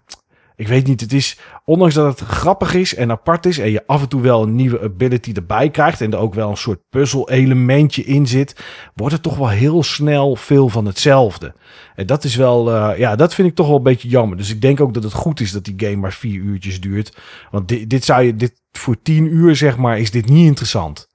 ik 0.59 0.69
weet 0.69 0.87
niet, 0.87 1.01
het 1.01 1.13
is, 1.13 1.39
ondanks 1.65 1.95
dat 1.95 2.19
het 2.19 2.29
grappig 2.29 2.75
is 2.75 2.95
en 2.95 3.11
apart 3.11 3.47
is 3.47 3.59
en 3.59 3.71
je 3.71 3.87
af 3.87 4.03
en 4.03 4.09
toe 4.09 4.21
wel 4.21 4.43
een 4.43 4.55
nieuwe 4.55 4.81
ability 4.81 5.33
erbij 5.35 5.71
krijgt 5.71 6.01
en 6.01 6.13
er 6.13 6.19
ook 6.19 6.35
wel 6.35 6.51
een 6.51 6.57
soort 6.57 6.81
puzzel-elementje 6.91 8.05
in 8.05 8.27
zit, 8.27 8.65
wordt 8.95 9.13
het 9.13 9.23
toch 9.23 9.37
wel 9.37 9.49
heel 9.49 9.83
snel 9.83 10.37
veel 10.37 10.69
van 10.69 10.87
hetzelfde. 10.87 11.55
En 11.95 12.07
dat 12.07 12.25
is 12.25 12.37
wel, 12.37 12.75
uh, 12.75 12.99
ja, 12.99 13.17
dat 13.17 13.35
vind 13.35 13.49
ik 13.49 13.55
toch 13.55 13.67
wel 13.67 13.77
een 13.77 13.83
beetje 13.83 14.09
jammer. 14.09 14.37
Dus 14.37 14.51
ik 14.51 14.61
denk 14.61 14.81
ook 14.81 14.95
dat 14.95 15.03
het 15.03 15.13
goed 15.13 15.41
is 15.41 15.53
dat 15.53 15.65
die 15.65 15.75
game 15.77 15.97
maar 15.97 16.13
vier 16.13 16.41
uurtjes 16.41 16.81
duurt. 16.81 17.17
Want 17.51 17.69
dit, 17.69 17.91
dit 17.91 18.05
zou 18.05 18.23
je, 18.23 18.37
dit 18.37 18.63
voor 18.73 19.03
tien 19.03 19.25
uur 19.25 19.57
zeg 19.57 19.77
maar, 19.77 19.99
is 19.99 20.11
dit 20.11 20.29
niet 20.29 20.47
interessant. 20.47 21.09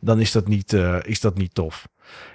Dan 0.00 0.20
is 0.20 0.32
dat 0.32 0.48
niet, 0.48 0.72
uh, 0.72 0.96
is 1.02 1.20
dat 1.20 1.38
niet 1.38 1.54
tof 1.54 1.86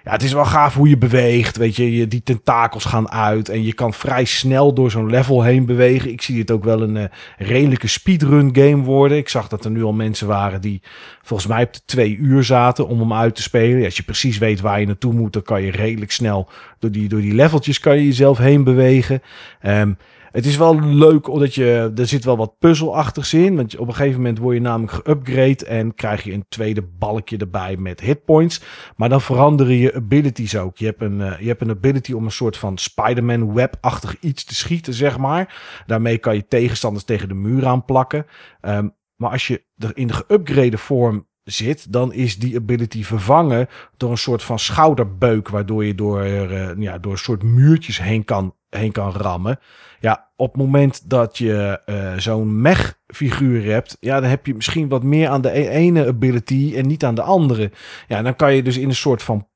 ja, 0.05 0.11
het 0.11 0.23
is 0.23 0.33
wel 0.33 0.45
gaaf 0.45 0.73
hoe 0.73 0.89
je 0.89 0.97
beweegt. 0.97 1.57
Weet 1.57 1.75
je, 1.75 1.95
je 1.95 2.07
die 2.07 2.23
tentakels 2.23 2.85
gaan 2.85 3.11
uit 3.11 3.49
en 3.49 3.63
je 3.63 3.73
kan 3.73 3.93
vrij 3.93 4.25
snel 4.25 4.73
door 4.73 4.91
zo'n 4.91 5.09
level 5.09 5.43
heen 5.43 5.65
bewegen. 5.65 6.11
Ik 6.11 6.21
zie 6.21 6.35
dit 6.35 6.51
ook 6.51 6.63
wel 6.63 6.81
een 6.81 6.95
uh, 6.95 7.03
redelijke 7.37 7.87
speedrun 7.87 8.49
game 8.55 8.83
worden. 8.83 9.17
Ik 9.17 9.29
zag 9.29 9.47
dat 9.47 9.65
er 9.65 9.71
nu 9.71 9.83
al 9.83 9.93
mensen 9.93 10.27
waren 10.27 10.61
die 10.61 10.81
volgens 11.21 11.49
mij 11.49 11.63
op 11.63 11.73
de 11.73 11.81
twee 11.85 12.15
uur 12.15 12.43
zaten 12.43 12.87
om 12.87 12.99
hem 12.99 13.13
uit 13.13 13.35
te 13.35 13.41
spelen. 13.41 13.85
Als 13.85 13.97
je 13.97 14.03
precies 14.03 14.37
weet 14.37 14.61
waar 14.61 14.79
je 14.79 14.85
naartoe 14.85 15.13
moet, 15.13 15.33
dan 15.33 15.41
kan 15.41 15.61
je 15.61 15.71
redelijk 15.71 16.11
snel 16.11 16.49
door 16.79 16.91
die, 16.91 17.07
door 17.09 17.21
die 17.21 17.33
leveltjes 17.33 17.79
kan 17.79 17.95
je 17.95 18.05
jezelf 18.05 18.37
heen 18.37 18.63
bewegen. 18.63 19.21
Um, 19.65 19.97
het 20.35 20.45
is 20.45 20.57
wel 20.57 20.79
leuk 20.79 21.27
omdat 21.27 21.55
je, 21.55 21.91
er 21.95 22.07
zit 22.07 22.23
wel 22.23 22.37
wat 22.37 22.59
puzzelachtigs 22.59 23.33
in. 23.33 23.55
Want 23.55 23.77
op 23.77 23.87
een 23.87 23.93
gegeven 23.95 24.17
moment 24.17 24.37
word 24.37 24.55
je 24.55 24.61
namelijk 24.61 24.91
geupgrade 24.91 25.65
en 25.65 25.93
krijg 25.93 26.23
je 26.23 26.33
een 26.33 26.45
tweede 26.49 26.81
balkje 26.81 27.37
erbij 27.37 27.77
met 27.77 27.99
hitpoints. 27.99 28.61
Maar 28.95 29.09
dan 29.09 29.21
veranderen 29.21 29.75
je 29.75 29.93
abilities 29.93 30.57
ook. 30.57 30.77
Je 30.77 30.85
hebt 30.85 31.01
een, 31.01 31.19
uh, 31.19 31.39
je 31.39 31.47
hebt 31.47 31.61
een 31.61 31.69
ability 31.69 32.13
om 32.13 32.25
een 32.25 32.31
soort 32.31 32.57
van 32.57 32.77
Spider-Man 32.77 33.53
web-achtig 33.53 34.19
iets 34.19 34.43
te 34.43 34.55
schieten, 34.55 34.93
zeg 34.93 35.17
maar. 35.17 35.63
Daarmee 35.85 36.17
kan 36.17 36.35
je 36.35 36.47
tegenstanders 36.47 37.03
tegen 37.05 37.27
de 37.27 37.35
muur 37.35 37.65
aanplakken. 37.65 38.25
Um, 38.61 38.93
maar 39.15 39.31
als 39.31 39.47
je 39.47 39.63
er 39.77 39.97
in 39.97 40.07
de 40.07 40.13
geupgrade 40.13 40.77
vorm 40.77 41.27
zit, 41.43 41.91
dan 41.91 42.13
is 42.13 42.39
die 42.39 42.55
ability 42.55 43.03
vervangen 43.03 43.67
door 43.97 44.11
een 44.11 44.17
soort 44.17 44.43
van 44.43 44.59
schouderbeuk, 44.59 45.49
waardoor 45.49 45.85
je 45.85 45.95
door, 45.95 46.25
uh, 46.25 46.77
ja, 46.77 46.97
door 46.97 47.11
een 47.11 47.17
soort 47.17 47.43
muurtjes 47.43 48.01
heen 48.01 48.25
kan, 48.25 48.55
heen 48.77 48.91
kan 48.91 49.11
rammen. 49.11 49.59
Ja, 49.99 50.29
op 50.35 50.53
het 50.53 50.61
moment 50.61 51.09
dat 51.09 51.37
je 51.37 51.81
uh, 51.85 52.17
zo'n 52.17 52.61
mech-figuur 52.61 53.71
hebt, 53.71 53.97
ja, 53.99 54.19
dan 54.19 54.29
heb 54.29 54.45
je 54.45 54.55
misschien 54.55 54.87
wat 54.87 55.03
meer 55.03 55.29
aan 55.29 55.41
de 55.41 55.57
e-, 55.57 55.69
ene 55.69 56.07
ability 56.07 56.73
en 56.75 56.87
niet 56.87 57.03
aan 57.03 57.15
de 57.15 57.21
andere. 57.21 57.71
Ja, 58.07 58.21
dan 58.21 58.35
kan 58.35 58.53
je 58.53 58.63
dus 58.63 58.77
in 58.77 58.89
een 58.89 58.95
soort 58.95 59.23
van 59.23 59.47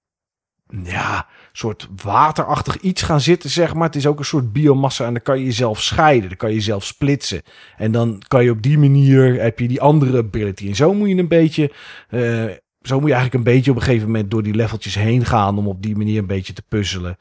ja, 0.84 1.28
soort 1.52 1.88
waterachtig 2.04 2.78
iets 2.80 3.02
gaan 3.02 3.22
zitten, 3.22 3.50
zeg 3.50 3.74
maar. 3.74 3.88
Het 3.88 3.96
is 3.96 4.08
ook 4.08 4.20
een 4.20 4.26
soort 4.26 4.54
biomassa 4.54 5.06
en 5.06 5.14
dan 5.14 5.22
kan 5.22 5.40
je 5.40 5.46
jezelf 5.46 5.82
scheiden. 5.82 6.30
Dan 6.30 6.38
kan 6.38 6.50
je 6.50 6.56
jezelf 6.56 6.86
splitsen. 6.86 7.42
En 7.78 7.92
dan 7.92 8.22
kan 8.28 8.44
je 8.44 8.52
op 8.52 8.62
die 8.62 8.78
manier, 8.78 9.42
heb 9.42 9.60
je 9.60 9.68
die 9.68 9.82
andere 9.82 10.18
ability. 10.18 10.68
En 10.68 10.76
zo 10.76 10.94
moet 10.94 11.10
je 11.10 11.16
een 11.16 11.28
beetje... 11.28 11.72
Uh, 12.10 12.44
zo 12.82 13.00
moet 13.00 13.10
je 13.10 13.16
eigenlijk 13.16 13.46
een 13.46 13.54
beetje 13.54 13.72
op 13.72 13.78
een 13.78 13.84
gegeven 13.84 14.08
moment 14.08 14.32
door 14.32 14.44
die 14.44 14.56
leveltjes 14.56 14.96
heen 14.96 15.26
gaan 15.26 15.58
om 15.58 15.68
op 15.68 15.82
die 15.82 15.96
manier 15.96 16.18
een 16.20 16.28
beetje 16.28 16.54
te 16.54 16.64
puzzelen. 16.68 17.18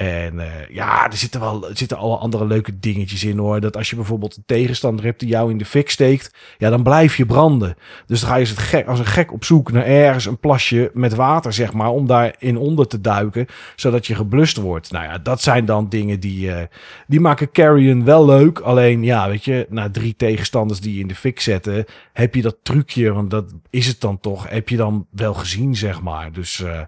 En 0.00 0.34
uh, 0.34 0.44
ja, 0.68 1.10
er 1.10 1.16
zitten 1.16 1.40
wel 1.40 1.68
er 1.68 1.76
zitten 1.76 1.96
alle 1.96 2.16
andere 2.16 2.46
leuke 2.46 2.78
dingetjes 2.78 3.24
in 3.24 3.38
hoor. 3.38 3.60
Dat 3.60 3.76
als 3.76 3.90
je 3.90 3.96
bijvoorbeeld 3.96 4.36
een 4.36 4.42
tegenstander 4.46 5.04
hebt 5.04 5.20
die 5.20 5.28
jou 5.28 5.50
in 5.50 5.58
de 5.58 5.64
fik 5.64 5.90
steekt, 5.90 6.34
ja, 6.58 6.70
dan 6.70 6.82
blijf 6.82 7.16
je 7.16 7.26
branden. 7.26 7.76
Dus 8.06 8.20
dan 8.20 8.28
ga 8.28 8.34
je 8.36 8.40
als, 8.40 8.52
gek, 8.52 8.86
als 8.86 8.98
een 8.98 9.06
gek 9.06 9.32
op 9.32 9.44
zoek 9.44 9.72
naar 9.72 9.84
ergens 9.84 10.26
een 10.26 10.38
plasje 10.38 10.90
met 10.94 11.14
water, 11.14 11.52
zeg 11.52 11.72
maar, 11.72 11.88
om 11.88 12.06
daarin 12.06 12.56
onder 12.56 12.86
te 12.86 13.00
duiken, 13.00 13.46
zodat 13.76 14.06
je 14.06 14.14
geblust 14.14 14.56
wordt. 14.56 14.90
Nou 14.90 15.04
ja, 15.04 15.18
dat 15.18 15.42
zijn 15.42 15.64
dan 15.64 15.88
dingen 15.88 16.20
die, 16.20 16.46
uh, 16.46 16.60
die 17.06 17.20
maken 17.20 17.50
Carrion 17.50 18.04
wel 18.04 18.26
leuk. 18.26 18.58
Alleen 18.58 19.02
ja, 19.02 19.28
weet 19.28 19.44
je, 19.44 19.66
na 19.68 19.90
drie 19.90 20.14
tegenstanders 20.16 20.80
die 20.80 20.94
je 20.94 21.00
in 21.00 21.08
de 21.08 21.14
fik 21.14 21.40
zetten, 21.40 21.84
heb 22.12 22.34
je 22.34 22.42
dat 22.42 22.56
trucje, 22.62 23.12
want 23.12 23.30
dat 23.30 23.52
is 23.70 23.86
het 23.86 24.00
dan 24.00 24.20
toch, 24.20 24.48
heb 24.48 24.68
je 24.68 24.76
dan 24.76 25.06
wel 25.10 25.34
gezien, 25.34 25.76
zeg 25.76 26.02
maar. 26.02 26.32
Dus 26.32 26.60
uh, 26.60 26.80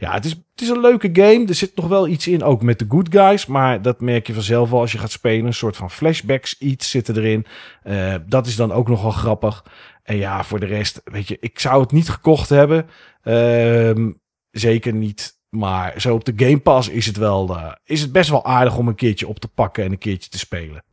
ja, 0.00 0.12
het 0.12 0.24
is, 0.24 0.30
het 0.30 0.60
is 0.60 0.68
een 0.68 0.80
leuke 0.80 1.10
game. 1.12 1.46
Er 1.46 1.54
zit 1.54 1.76
nog 1.76 1.88
wel 1.88 2.08
iets 2.08 2.26
in, 2.26 2.42
ook 2.42 2.62
met 2.62 2.78
de 2.78 2.84
good 2.88 3.12
guys. 3.12 3.46
Maar 3.46 3.82
dat 3.82 4.00
merk 4.00 4.26
je 4.26 4.34
vanzelf 4.34 4.70
wel 4.70 4.80
als 4.80 4.92
je 4.92 4.98
gaat 4.98 5.10
spelen. 5.10 5.46
Een 5.46 5.54
soort 5.54 5.76
van 5.76 5.90
flashbacks, 5.90 6.58
iets 6.58 6.90
zitten 6.90 7.16
erin. 7.16 7.46
Uh, 7.84 8.14
dat 8.26 8.46
is 8.46 8.56
dan 8.56 8.72
ook 8.72 8.88
nogal 8.88 9.10
grappig. 9.10 9.64
En 10.02 10.16
ja, 10.16 10.44
voor 10.44 10.60
de 10.60 10.66
rest, 10.66 11.00
weet 11.04 11.28
je, 11.28 11.36
ik 11.40 11.58
zou 11.58 11.82
het 11.82 11.92
niet 11.92 12.08
gekocht 12.08 12.48
hebben. 12.48 12.88
Uh, 13.24 14.08
zeker 14.50 14.92
niet. 14.92 15.38
Maar 15.48 16.00
zo 16.00 16.14
op 16.14 16.24
de 16.24 16.32
Game 16.36 16.58
Pass 16.58 16.88
is 16.88 17.06
het 17.06 17.16
wel, 17.16 17.56
uh, 17.56 17.72
is 17.84 18.00
het 18.00 18.12
best 18.12 18.30
wel 18.30 18.44
aardig 18.44 18.76
om 18.76 18.88
een 18.88 18.94
keertje 18.94 19.28
op 19.28 19.38
te 19.38 19.48
pakken 19.48 19.84
en 19.84 19.92
een 19.92 19.98
keertje 19.98 20.30
te 20.30 20.38
spelen. 20.38 20.84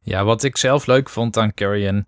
Ja, 0.00 0.24
wat 0.24 0.42
ik 0.42 0.56
zelf 0.56 0.86
leuk 0.86 1.08
vond 1.08 1.36
aan 1.36 1.54
Carrion, 1.54 2.06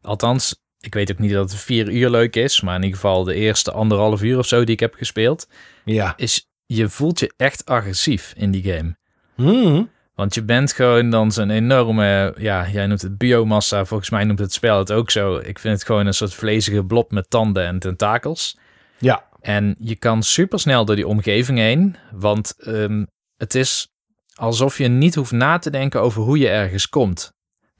althans 0.00 0.61
ik 0.82 0.94
weet 0.94 1.10
ook 1.10 1.18
niet 1.18 1.32
dat 1.32 1.50
het 1.50 1.60
vier 1.60 1.90
uur 1.90 2.10
leuk 2.10 2.36
is, 2.36 2.60
maar 2.60 2.76
in 2.76 2.82
ieder 2.82 2.98
geval 2.98 3.24
de 3.24 3.34
eerste 3.34 3.72
anderhalf 3.72 4.22
uur 4.22 4.38
of 4.38 4.46
zo 4.46 4.64
die 4.64 4.74
ik 4.74 4.80
heb 4.80 4.94
gespeeld, 4.94 5.48
ja. 5.84 6.12
is 6.16 6.46
je 6.66 6.88
voelt 6.88 7.20
je 7.20 7.32
echt 7.36 7.66
agressief 7.66 8.32
in 8.36 8.50
die 8.50 8.72
game. 8.72 8.96
Hmm. 9.34 9.90
Want 10.14 10.34
je 10.34 10.42
bent 10.42 10.72
gewoon 10.72 11.10
dan 11.10 11.32
zo'n 11.32 11.50
enorme, 11.50 12.34
ja, 12.38 12.68
jij 12.68 12.86
noemt 12.86 13.02
het 13.02 13.18
biomassa, 13.18 13.84
volgens 13.84 14.10
mij 14.10 14.24
noemt 14.24 14.38
het 14.38 14.52
spel 14.52 14.78
het 14.78 14.92
ook 14.92 15.10
zo. 15.10 15.36
Ik 15.36 15.58
vind 15.58 15.74
het 15.74 15.84
gewoon 15.84 16.06
een 16.06 16.14
soort 16.14 16.34
vlezige 16.34 16.84
blob 16.84 17.10
met 17.10 17.30
tanden 17.30 17.66
en 17.66 17.78
tentakels. 17.78 18.58
Ja. 18.98 19.24
En 19.40 19.76
je 19.78 19.96
kan 19.96 20.22
super 20.22 20.60
snel 20.60 20.84
door 20.84 20.96
die 20.96 21.06
omgeving 21.06 21.58
heen, 21.58 21.96
want 22.12 22.54
um, 22.66 23.06
het 23.36 23.54
is 23.54 23.88
alsof 24.34 24.78
je 24.78 24.88
niet 24.88 25.14
hoeft 25.14 25.32
na 25.32 25.58
te 25.58 25.70
denken 25.70 26.00
over 26.00 26.22
hoe 26.22 26.38
je 26.38 26.48
ergens 26.48 26.88
komt. 26.88 27.32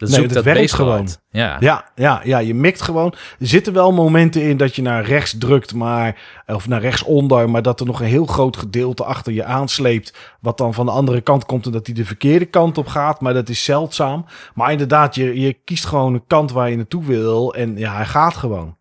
Dat 0.02 0.10
nee, 0.10 0.20
zoekt 0.20 0.34
dat 0.34 0.44
dat 0.44 0.54
werkt 0.54 0.72
gewoon. 0.72 0.98
uit. 0.98 1.20
Ja. 1.30 1.56
Ja, 1.60 1.84
ja, 1.94 2.20
ja, 2.24 2.38
je 2.38 2.54
mikt 2.54 2.82
gewoon. 2.82 3.14
Er 3.38 3.46
zitten 3.46 3.72
wel 3.72 3.92
momenten 3.92 4.42
in 4.42 4.56
dat 4.56 4.76
je 4.76 4.82
naar 4.82 5.04
rechts 5.04 5.38
drukt, 5.38 5.74
maar, 5.74 6.20
of 6.46 6.68
naar 6.68 6.80
rechtsonder, 6.80 7.50
maar 7.50 7.62
dat 7.62 7.80
er 7.80 7.86
nog 7.86 8.00
een 8.00 8.06
heel 8.06 8.26
groot 8.26 8.56
gedeelte 8.56 9.04
achter 9.04 9.32
je 9.32 9.44
aansleept, 9.44 10.18
wat 10.40 10.58
dan 10.58 10.74
van 10.74 10.86
de 10.86 10.92
andere 10.92 11.20
kant 11.20 11.46
komt 11.46 11.66
en 11.66 11.72
dat 11.72 11.84
die 11.84 11.94
de 11.94 12.04
verkeerde 12.04 12.44
kant 12.44 12.78
op 12.78 12.86
gaat. 12.86 13.20
Maar 13.20 13.34
dat 13.34 13.48
is 13.48 13.64
zeldzaam. 13.64 14.24
Maar 14.54 14.72
inderdaad, 14.72 15.14
je, 15.14 15.40
je 15.40 15.52
kiest 15.52 15.84
gewoon 15.84 16.14
een 16.14 16.26
kant 16.26 16.52
waar 16.52 16.70
je 16.70 16.76
naartoe 16.76 17.04
wil 17.04 17.54
en 17.54 17.76
ja, 17.78 17.94
hij 17.94 18.06
gaat 18.06 18.36
gewoon. 18.36 18.76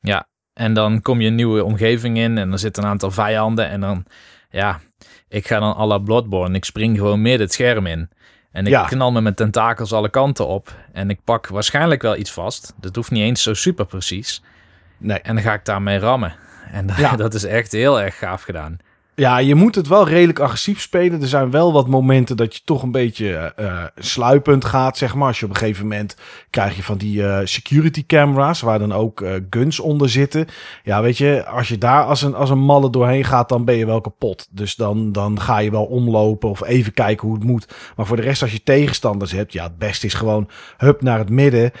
Ja, 0.00 0.28
en 0.52 0.74
dan 0.74 1.02
kom 1.02 1.20
je 1.20 1.28
een 1.28 1.34
nieuwe 1.34 1.64
omgeving 1.64 2.18
in 2.18 2.38
en 2.38 2.52
er 2.52 2.58
zitten 2.58 2.82
een 2.82 2.90
aantal 2.90 3.10
vijanden 3.10 3.68
en 3.68 3.80
dan, 3.80 4.04
ja, 4.50 4.80
ik 5.28 5.46
ga 5.46 5.58
dan 5.58 5.76
à 5.76 5.86
la 5.86 5.98
Bloodborne. 5.98 6.56
Ik 6.56 6.64
spring 6.64 6.98
gewoon 6.98 7.22
midden 7.22 7.40
het 7.40 7.52
scherm 7.52 7.86
in. 7.86 8.10
En 8.52 8.64
ik 8.66 8.72
Ja. 8.72 8.84
knal 8.84 9.12
me 9.12 9.20
met 9.20 9.36
tentakels 9.36 9.92
alle 9.92 10.08
kanten 10.10 10.46
op. 10.46 10.74
En 10.92 11.10
ik 11.10 11.20
pak 11.24 11.46
waarschijnlijk 11.46 12.02
wel 12.02 12.16
iets 12.16 12.32
vast. 12.32 12.74
Dat 12.80 12.94
hoeft 12.96 13.10
niet 13.10 13.22
eens 13.22 13.42
zo 13.42 13.54
super 13.54 13.86
precies. 13.86 14.42
Nee. 14.98 15.20
En 15.20 15.34
dan 15.34 15.44
ga 15.44 15.52
ik 15.52 15.64
daarmee 15.64 15.98
rammen. 15.98 16.34
En 16.72 16.86
dat- 16.86 16.96
Ja. 17.04 17.16
dat 17.16 17.34
is 17.34 17.44
echt 17.44 17.72
heel 17.72 18.00
erg 18.00 18.18
gaaf 18.18 18.42
gedaan. 18.42 18.76
Ja, 19.18 19.38
je 19.38 19.54
moet 19.54 19.74
het 19.74 19.88
wel 19.88 20.08
redelijk 20.08 20.38
agressief 20.38 20.80
spelen. 20.80 21.20
Er 21.22 21.28
zijn 21.28 21.50
wel 21.50 21.72
wat 21.72 21.88
momenten 21.88 22.36
dat 22.36 22.54
je 22.54 22.60
toch 22.64 22.82
een 22.82 22.92
beetje 22.92 23.34
eh 23.56 23.84
sluipend 23.96 24.64
gaat, 24.64 24.98
zeg 24.98 25.14
maar. 25.14 25.28
Als 25.28 25.38
je 25.38 25.44
op 25.44 25.50
een 25.50 25.56
gegeven 25.56 25.82
moment 25.82 26.16
krijg 26.50 26.76
je 26.76 26.82
van 26.82 26.98
die 26.98 27.26
eh, 27.26 27.40
security 27.46 28.06
camera's, 28.06 28.60
waar 28.60 28.78
dan 28.78 28.92
ook 28.92 29.20
eh, 29.20 29.34
guns 29.50 29.80
onder 29.80 30.08
zitten. 30.08 30.46
Ja, 30.84 31.02
weet 31.02 31.18
je, 31.18 31.46
als 31.46 31.68
je 31.68 31.78
daar 31.78 32.04
als 32.04 32.22
een, 32.22 32.34
als 32.34 32.50
een 32.50 32.58
malle 32.58 32.90
doorheen 32.90 33.24
gaat, 33.24 33.48
dan 33.48 33.64
ben 33.64 33.76
je 33.76 33.86
wel 33.86 34.00
kapot. 34.00 34.48
Dus 34.50 34.74
dan, 34.74 35.12
dan 35.12 35.40
ga 35.40 35.58
je 35.58 35.70
wel 35.70 35.84
omlopen 35.84 36.48
of 36.50 36.64
even 36.64 36.92
kijken 36.92 37.26
hoe 37.26 37.36
het 37.36 37.46
moet. 37.46 37.74
Maar 37.96 38.06
voor 38.06 38.16
de 38.16 38.22
rest, 38.22 38.42
als 38.42 38.52
je 38.52 38.62
tegenstanders 38.62 39.32
hebt, 39.32 39.52
ja, 39.52 39.64
het 39.64 39.78
beste 39.78 40.06
is 40.06 40.14
gewoon 40.14 40.48
hup 40.76 41.02
naar 41.02 41.18
het 41.18 41.30
midden. 41.30 41.72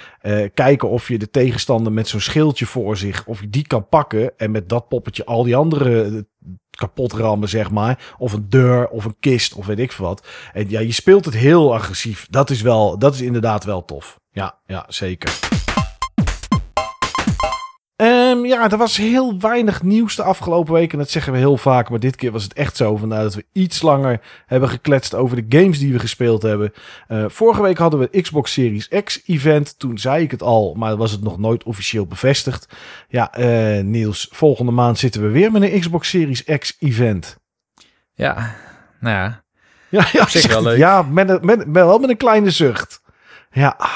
kijken 0.54 0.88
of 0.88 1.08
je 1.08 1.18
de 1.18 1.30
tegenstander 1.30 1.92
met 1.92 2.08
zo'n 2.08 2.20
schildje 2.20 2.66
voor 2.66 2.96
zich, 2.96 3.26
of 3.26 3.42
die 3.48 3.66
kan 3.66 3.88
pakken. 3.88 4.32
En 4.36 4.50
met 4.50 4.68
dat 4.68 4.88
poppetje 4.88 5.24
al 5.24 5.42
die 5.42 5.56
andere 5.56 6.26
kapot 6.78 7.12
rammen, 7.12 7.48
zeg 7.48 7.70
maar. 7.70 8.14
Of 8.18 8.32
een 8.32 8.46
deur 8.48 8.88
of 8.88 9.04
een 9.04 9.16
kist 9.20 9.54
of 9.54 9.66
weet 9.66 9.78
ik 9.78 9.92
veel 9.92 10.06
wat. 10.06 10.26
En 10.52 10.70
ja, 10.70 10.80
je 10.80 10.92
speelt 10.92 11.24
het 11.24 11.34
heel 11.34 11.74
agressief. 11.74 12.26
Dat 12.30 12.50
is 12.50 12.60
wel, 12.60 12.98
dat 12.98 13.14
is 13.14 13.20
inderdaad 13.20 13.64
wel 13.64 13.84
tof. 13.84 14.16
Ja, 14.32 14.58
ja, 14.66 14.84
zeker. 14.88 15.57
Ehm, 17.98 18.44
ja, 18.44 18.70
er 18.70 18.76
was 18.76 18.96
heel 18.96 19.38
weinig 19.40 19.82
nieuws 19.82 20.16
de 20.16 20.22
afgelopen 20.22 20.72
week. 20.74 20.92
En 20.92 20.98
dat 20.98 21.10
zeggen 21.10 21.32
we 21.32 21.38
heel 21.38 21.56
vaak. 21.56 21.90
Maar 21.90 22.00
dit 22.00 22.16
keer 22.16 22.32
was 22.32 22.42
het 22.42 22.52
echt 22.52 22.76
zo. 22.76 22.96
Vandaar 22.96 23.22
dat 23.22 23.34
we 23.34 23.44
iets 23.52 23.82
langer 23.82 24.20
hebben 24.46 24.68
gekletst 24.68 25.14
over 25.14 25.48
de 25.48 25.58
games 25.58 25.78
die 25.78 25.92
we 25.92 25.98
gespeeld 25.98 26.42
hebben. 26.42 26.72
Eh, 27.08 27.24
vorige 27.28 27.62
week 27.62 27.78
hadden 27.78 28.00
we 28.00 28.08
het 28.12 28.22
Xbox 28.22 28.52
Series 28.52 28.88
X 29.04 29.22
event. 29.26 29.78
Toen 29.78 29.98
zei 29.98 30.22
ik 30.22 30.30
het 30.30 30.42
al, 30.42 30.74
maar 30.74 30.96
was 30.96 31.10
het 31.12 31.22
nog 31.22 31.38
nooit 31.38 31.64
officieel 31.64 32.06
bevestigd. 32.06 32.68
Ja, 33.08 33.32
eh, 33.32 33.82
Niels, 33.84 34.28
volgende 34.30 34.72
maand 34.72 34.98
zitten 34.98 35.22
we 35.22 35.28
weer 35.28 35.52
met 35.52 35.62
een 35.62 35.80
Xbox 35.80 36.08
Series 36.08 36.44
X 36.44 36.76
event. 36.78 37.38
Ja, 38.14 38.54
nou 39.00 39.14
ja. 39.16 39.42
Ja, 39.90 40.06
ja, 40.12 40.26
wel 40.48 40.62
leuk. 40.62 40.78
Ja, 40.78 41.02
met, 41.02 41.28
een- 41.28 41.38
met, 41.42 41.66
met, 41.66 41.84
wel 41.86 41.98
met 41.98 42.10
een 42.10 42.16
kleine 42.16 42.50
zucht. 42.50 43.00
Ja, 43.50 43.74
ah, 43.78 43.90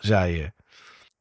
zei 0.00 0.36
je. 0.36 0.52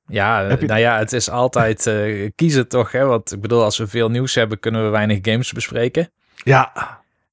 Ja, 0.07 0.39
je- 0.49 0.65
nou 0.65 0.79
ja, 0.79 0.97
het 0.97 1.13
is 1.13 1.29
altijd 1.29 1.87
eh, 1.87 2.29
kiezen 2.35 2.67
toch. 2.67 2.91
Hè? 2.91 3.05
Want 3.05 3.31
ik 3.33 3.41
bedoel, 3.41 3.63
als 3.63 3.77
we 3.77 3.87
veel 3.87 4.09
nieuws 4.09 4.35
hebben, 4.35 4.59
kunnen 4.59 4.83
we 4.83 4.89
weinig 4.89 5.19
games 5.21 5.51
bespreken. 5.51 6.09
Ja, 6.43 6.71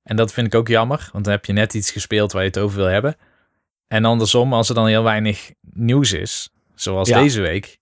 En 0.03 0.17
dat 0.17 0.33
vind 0.33 0.47
ik 0.47 0.55
ook 0.55 0.69
jammer, 0.69 1.09
want 1.13 1.25
dan 1.25 1.33
heb 1.33 1.45
je 1.45 1.53
net 1.53 1.75
iets 1.75 1.91
gespeeld 1.91 2.33
waar 2.33 2.43
je 2.43 2.49
het 2.49 2.59
over 2.59 2.77
wil 2.77 2.87
hebben. 2.87 3.17
En 3.89 4.05
andersom, 4.05 4.53
als 4.53 4.69
er 4.69 4.75
dan 4.75 4.87
heel 4.87 5.03
weinig 5.03 5.51
nieuws 5.73 6.13
is, 6.13 6.51
zoals 6.75 7.09
Ja. 7.09 7.19
deze 7.21 7.41
week, 7.41 7.79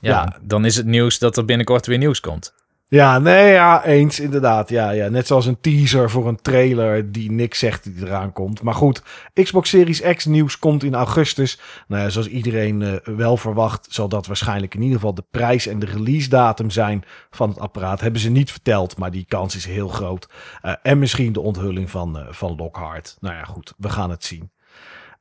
ja, 0.00 0.10
Ja. 0.10 0.38
dan 0.42 0.64
is 0.64 0.76
het 0.76 0.86
nieuws 0.86 1.18
dat 1.18 1.36
er 1.36 1.44
binnenkort 1.44 1.86
weer 1.86 1.98
nieuws 1.98 2.20
komt. 2.20 2.54
Ja, 2.88 3.18
nee, 3.18 3.52
ja, 3.52 3.84
eens 3.84 4.20
inderdaad. 4.20 4.68
Ja, 4.68 4.90
ja, 4.90 5.08
net 5.08 5.26
zoals 5.26 5.46
een 5.46 5.60
teaser 5.60 6.10
voor 6.10 6.28
een 6.28 6.42
trailer 6.42 7.12
die 7.12 7.30
niks 7.30 7.58
zegt 7.58 7.84
die 7.84 8.06
eraan 8.06 8.32
komt. 8.32 8.62
Maar 8.62 8.74
goed, 8.74 9.02
Xbox 9.32 9.68
Series 9.68 10.00
X 10.00 10.24
nieuws 10.24 10.58
komt 10.58 10.82
in 10.82 10.94
augustus. 10.94 11.60
Nou 11.88 12.02
ja, 12.02 12.08
zoals 12.08 12.28
iedereen 12.28 12.82
eh, 12.82 12.94
wel 13.16 13.36
verwacht, 13.36 13.86
zal 13.90 14.08
dat 14.08 14.26
waarschijnlijk 14.26 14.74
in 14.74 14.82
ieder 14.82 14.96
geval 14.96 15.14
de 15.14 15.26
prijs 15.30 15.66
en 15.66 15.78
de 15.78 15.86
release 15.86 16.28
datum 16.28 16.70
zijn 16.70 17.04
van 17.30 17.48
het 17.48 17.58
apparaat. 17.58 18.00
Hebben 18.00 18.20
ze 18.20 18.30
niet 18.30 18.50
verteld, 18.50 18.96
maar 18.96 19.10
die 19.10 19.24
kans 19.28 19.56
is 19.56 19.64
heel 19.66 19.88
groot. 19.88 20.28
Eh, 20.62 20.74
en 20.82 20.98
misschien 20.98 21.32
de 21.32 21.40
onthulling 21.40 21.90
van, 21.90 22.18
eh, 22.18 22.26
van 22.30 22.56
Lockhart. 22.56 23.16
Nou 23.20 23.34
ja, 23.34 23.44
goed, 23.44 23.74
we 23.78 23.88
gaan 23.88 24.10
het 24.10 24.24
zien. 24.24 24.50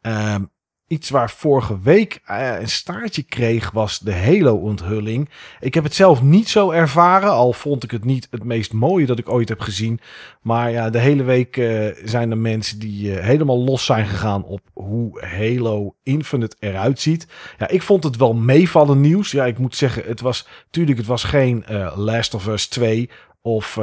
Ehm, 0.01 0.43
iets 0.88 1.10
waar 1.10 1.30
vorige 1.30 1.80
week 1.82 2.21
eh, 2.26 2.60
een 2.60 2.69
staartje 2.69 3.24
kreeg 3.24 3.71
was 3.71 4.00
de 4.00 4.13
Halo-onthulling. 4.13 5.30
Ik 5.60 5.74
heb 5.74 5.84
het 5.84 5.93
zelf 5.93 6.21
niet 6.21 6.50
zo 6.50 6.71
ervaren, 6.71 7.30
al 7.30 7.54
vond 7.54 7.84
ik 7.84 7.91
het 7.91 8.04
niet 8.04 8.28
het 8.32 8.43
meest 8.43 8.74
mooie 8.74 9.06
dat 9.06 9.19
ik 9.19 9.30
ooit 9.30 9.50
heb 9.50 9.60
gezien. 9.60 10.00
Maar 10.41 10.71
ja, 10.71 10.89
de 10.89 11.00
hele 11.00 11.24
week 11.24 11.58
eh, 11.58 11.88
zijn 12.04 12.32
er 12.32 12.38
mensen 12.38 12.80
die 12.80 13.15
eh, 13.15 13.26
helemaal 13.26 13.63
los 13.63 13.86
zijn 13.86 14.06
gegaan 14.06 14.43
op 14.43 14.62
hoe 14.74 15.26
Halo 15.26 15.95
Infinite 16.04 16.56
eruit 16.60 17.00
ziet. 17.00 17.28
Ja, 17.58 17.67
ik 17.67 17.82
vond 17.82 18.04
het 18.04 18.17
wel 18.17 18.34
meevallen 18.34 19.02
nieuws. 19.02 19.32
Ja, 19.32 19.45
ik 19.45 19.58
moet 19.58 19.76
zeggen, 19.76 20.04
het 20.06 20.21
was 20.21 20.48
natuurlijk, 20.65 20.98
het 20.98 21.08
was 21.08 21.24
geen 21.24 21.65
Last 21.95 22.34
of 22.34 22.48
Us 22.48 22.67
2 22.67 23.10
of 23.41 23.80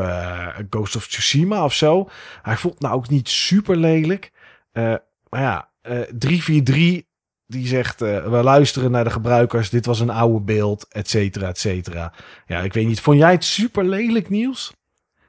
Ghost 0.70 0.96
of 0.96 1.06
Tsushima 1.06 1.64
of 1.64 1.74
zo. 1.74 2.08
Hij 2.42 2.56
vond 2.56 2.80
nou 2.80 2.94
ook 2.94 3.08
niet 3.08 3.28
super 3.28 3.76
lelijk. 3.76 4.32
Maar 4.72 5.40
ja, 5.40 5.71
343 5.82 7.02
die 7.46 7.66
zegt, 7.66 8.02
eh, 8.02 8.24
we 8.24 8.42
luisteren 8.42 8.90
naar 8.90 9.04
de 9.04 9.10
gebruikers. 9.10 9.70
Dit 9.70 9.86
was 9.86 10.00
een 10.00 10.10
oude 10.10 10.40
beeld, 10.40 10.86
et 10.88 11.10
cetera, 11.10 11.48
et 11.48 11.58
cetera. 11.58 12.12
Ja, 12.46 12.60
ik 12.60 12.72
weet 12.72 12.86
niet. 12.86 13.00
Vond 13.00 13.18
jij 13.18 13.30
het 13.32 13.44
super 13.44 13.84
lelijk, 13.84 14.28
Niels? 14.30 14.72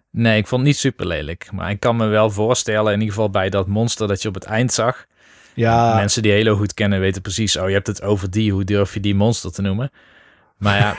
Nee, 0.09 0.37
ik 0.37 0.47
vond 0.47 0.61
het 0.61 0.69
niet 0.69 0.79
super 0.79 1.07
lelijk. 1.07 1.51
Maar 1.51 1.69
ik 1.69 1.79
kan 1.79 1.95
me 1.95 2.05
wel 2.07 2.29
voorstellen, 2.29 2.93
in 2.93 2.99
ieder 2.99 3.13
geval 3.13 3.29
bij 3.29 3.49
dat 3.49 3.67
monster 3.67 4.07
dat 4.07 4.21
je 4.21 4.27
op 4.27 4.33
het 4.33 4.43
eind 4.43 4.73
zag. 4.73 5.05
Ja, 5.53 5.95
Mensen 5.95 6.21
die 6.21 6.33
Halo 6.33 6.55
goed 6.55 6.73
kennen 6.73 6.99
weten 6.99 7.21
precies, 7.21 7.57
oh 7.57 7.67
je 7.67 7.73
hebt 7.73 7.87
het 7.87 8.01
over 8.01 8.31
die, 8.31 8.51
hoe 8.51 8.63
durf 8.63 8.93
je 8.93 8.99
die 8.99 9.15
monster 9.15 9.51
te 9.51 9.61
noemen? 9.61 9.91
Maar 10.57 10.77
ja, 10.77 10.95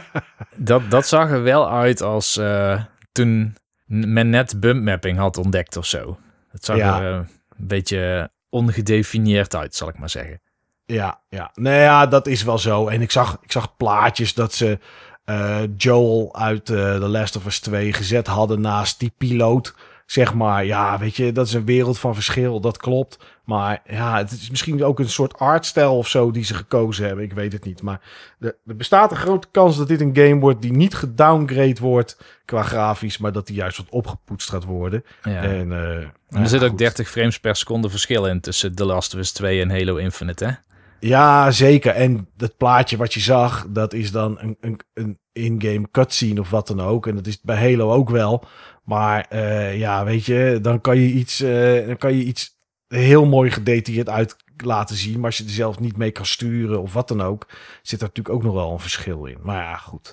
dat, 0.56 0.90
dat 0.90 1.06
zag 1.06 1.30
er 1.30 1.42
wel 1.42 1.70
uit 1.70 2.00
als 2.02 2.36
eh, 2.36 2.82
toen 3.12 3.56
men 3.86 4.30
net 4.30 4.60
bump 4.60 4.82
mapping 4.84 5.18
had 5.18 5.36
ontdekt 5.36 5.76
of 5.76 5.86
zo. 5.86 6.18
Het 6.50 6.64
zag 6.64 6.76
Ja. 6.76 7.00
er 7.02 7.12
eh, 7.12 7.16
een 7.58 7.66
beetje 7.66 8.30
ongedefinieerd 8.52 9.56
uit, 9.56 9.74
zal 9.74 9.88
ik 9.88 9.98
maar 9.98 10.10
zeggen. 10.10 10.40
Ja, 10.86 11.20
ja. 11.28 11.50
Nou 11.54 11.76
ja, 11.76 12.06
dat 12.06 12.26
is 12.26 12.42
wel 12.42 12.58
zo. 12.58 12.88
En 12.88 13.02
ik 13.02 13.10
zag, 13.10 13.38
ik 13.40 13.52
zag 13.52 13.76
plaatjes 13.76 14.34
dat 14.34 14.54
ze 14.54 14.78
eh, 15.24 15.60
Joel 15.76 16.36
uit 16.36 16.70
eh 16.70 16.76
The 16.76 17.08
Last 17.08 17.36
of 17.36 17.46
Us 17.46 17.60
2 17.60 17.92
gezet 17.92 18.26
hadden 18.26 18.60
naast 18.60 18.98
die 18.98 19.12
piloot. 19.18 19.74
Zeg 20.12 20.34
maar, 20.34 20.64
ja, 20.64 20.98
weet 20.98 21.16
je, 21.16 21.32
dat 21.32 21.46
is 21.46 21.52
een 21.52 21.64
wereld 21.64 21.98
van 21.98 22.14
verschil. 22.14 22.60
Dat 22.60 22.76
klopt. 22.76 23.18
Maar 23.44 23.82
ja, 23.84 24.16
het 24.16 24.30
is 24.30 24.50
misschien 24.50 24.84
ook 24.84 24.98
een 24.98 25.08
soort 25.08 25.38
artstijl 25.38 25.96
of 25.96 26.08
zo 26.08 26.30
die 26.30 26.44
ze 26.44 26.54
gekozen 26.54 27.06
hebben. 27.06 27.24
Ik 27.24 27.32
weet 27.32 27.52
het 27.52 27.64
niet. 27.64 27.82
Maar 27.82 28.00
er, 28.40 28.56
er 28.66 28.76
bestaat 28.76 29.10
een 29.10 29.16
grote 29.16 29.48
kans 29.50 29.76
dat 29.76 29.88
dit 29.88 30.00
een 30.00 30.16
game 30.16 30.40
wordt 30.40 30.62
die 30.62 30.72
niet 30.72 30.94
gedowngrade 30.94 31.80
wordt 31.80 32.18
qua 32.44 32.62
grafisch. 32.62 33.18
Maar 33.18 33.32
dat 33.32 33.46
die 33.46 33.56
juist 33.56 33.76
wat 33.76 33.86
opgepoetst 33.90 34.50
gaat 34.50 34.64
worden. 34.64 35.04
Ja. 35.22 35.42
En, 35.42 35.72
eh, 35.72 35.96
En 35.96 36.12
er 36.28 36.48
zit 36.48 36.62
ook 36.62 36.68
goed. 36.68 36.78
30 36.78 37.10
frames 37.10 37.40
per 37.40 37.56
seconde 37.56 37.90
verschil 37.90 38.26
in 38.26 38.40
tussen 38.40 38.74
The 38.74 38.84
Last 38.84 39.14
of 39.14 39.20
Us 39.20 39.32
2 39.32 39.60
en 39.60 39.70
Halo 39.70 39.96
Infinite, 39.96 40.44
hè? 40.44 40.52
Ja, 41.00 41.50
zeker. 41.50 41.92
En 41.94 42.28
dat 42.36 42.56
plaatje 42.56 42.96
wat 42.96 43.14
je 43.14 43.20
zag, 43.20 43.66
dat 43.68 43.92
is 43.92 44.10
dan 44.10 44.38
een, 44.40 44.56
een, 44.60 44.80
een 44.94 45.18
in-game 45.32 45.88
cutscene 45.90 46.40
of 46.40 46.50
wat 46.50 46.66
dan 46.66 46.80
ook. 46.80 47.06
En 47.06 47.14
dat 47.14 47.26
is 47.26 47.40
bij 47.40 47.70
Halo 47.70 47.92
ook 47.92 48.10
wel. 48.10 48.44
Maar 48.84 49.26
eh, 49.28 49.78
ja, 49.78 50.04
weet 50.04 50.24
je, 50.24 50.58
dan 50.62 50.80
kan 50.80 50.98
je 50.98 51.08
iets, 51.12 51.40
eh, 51.40 51.86
dan 51.86 51.96
kan 51.96 52.16
je 52.16 52.24
iets 52.24 52.56
heel 52.88 53.26
mooi 53.26 53.50
gedetailleerd 53.50 54.08
uit 54.08 54.36
laten 54.56 54.96
zien. 54.96 55.16
Maar 55.16 55.24
als 55.24 55.36
je 55.36 55.44
er 55.44 55.50
zelf 55.50 55.80
niet 55.80 55.96
mee 55.96 56.10
kan 56.10 56.26
sturen 56.26 56.80
of 56.80 56.92
wat 56.92 57.08
dan 57.08 57.22
ook, 57.22 57.48
zit 57.82 58.00
er 58.00 58.06
natuurlijk 58.06 58.34
ook 58.34 58.42
nog 58.42 58.54
wel 58.54 58.72
een 58.72 58.78
verschil 58.78 59.24
in. 59.24 59.38
Maar 59.42 59.62
ja, 59.62 59.76
goed. 59.76 60.12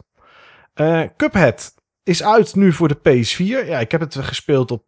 Eh, 0.73 1.03
Cuphead 1.17 1.73
is 2.03 2.23
uit 2.23 2.55
nu 2.55 2.73
voor 2.73 2.87
de 2.87 2.97
PS4. 2.97 3.67
Ja, 3.67 3.79
ik 3.79 3.91
heb 3.91 4.01
het 4.01 4.15
gespeeld 4.15 4.71
op 4.71 4.83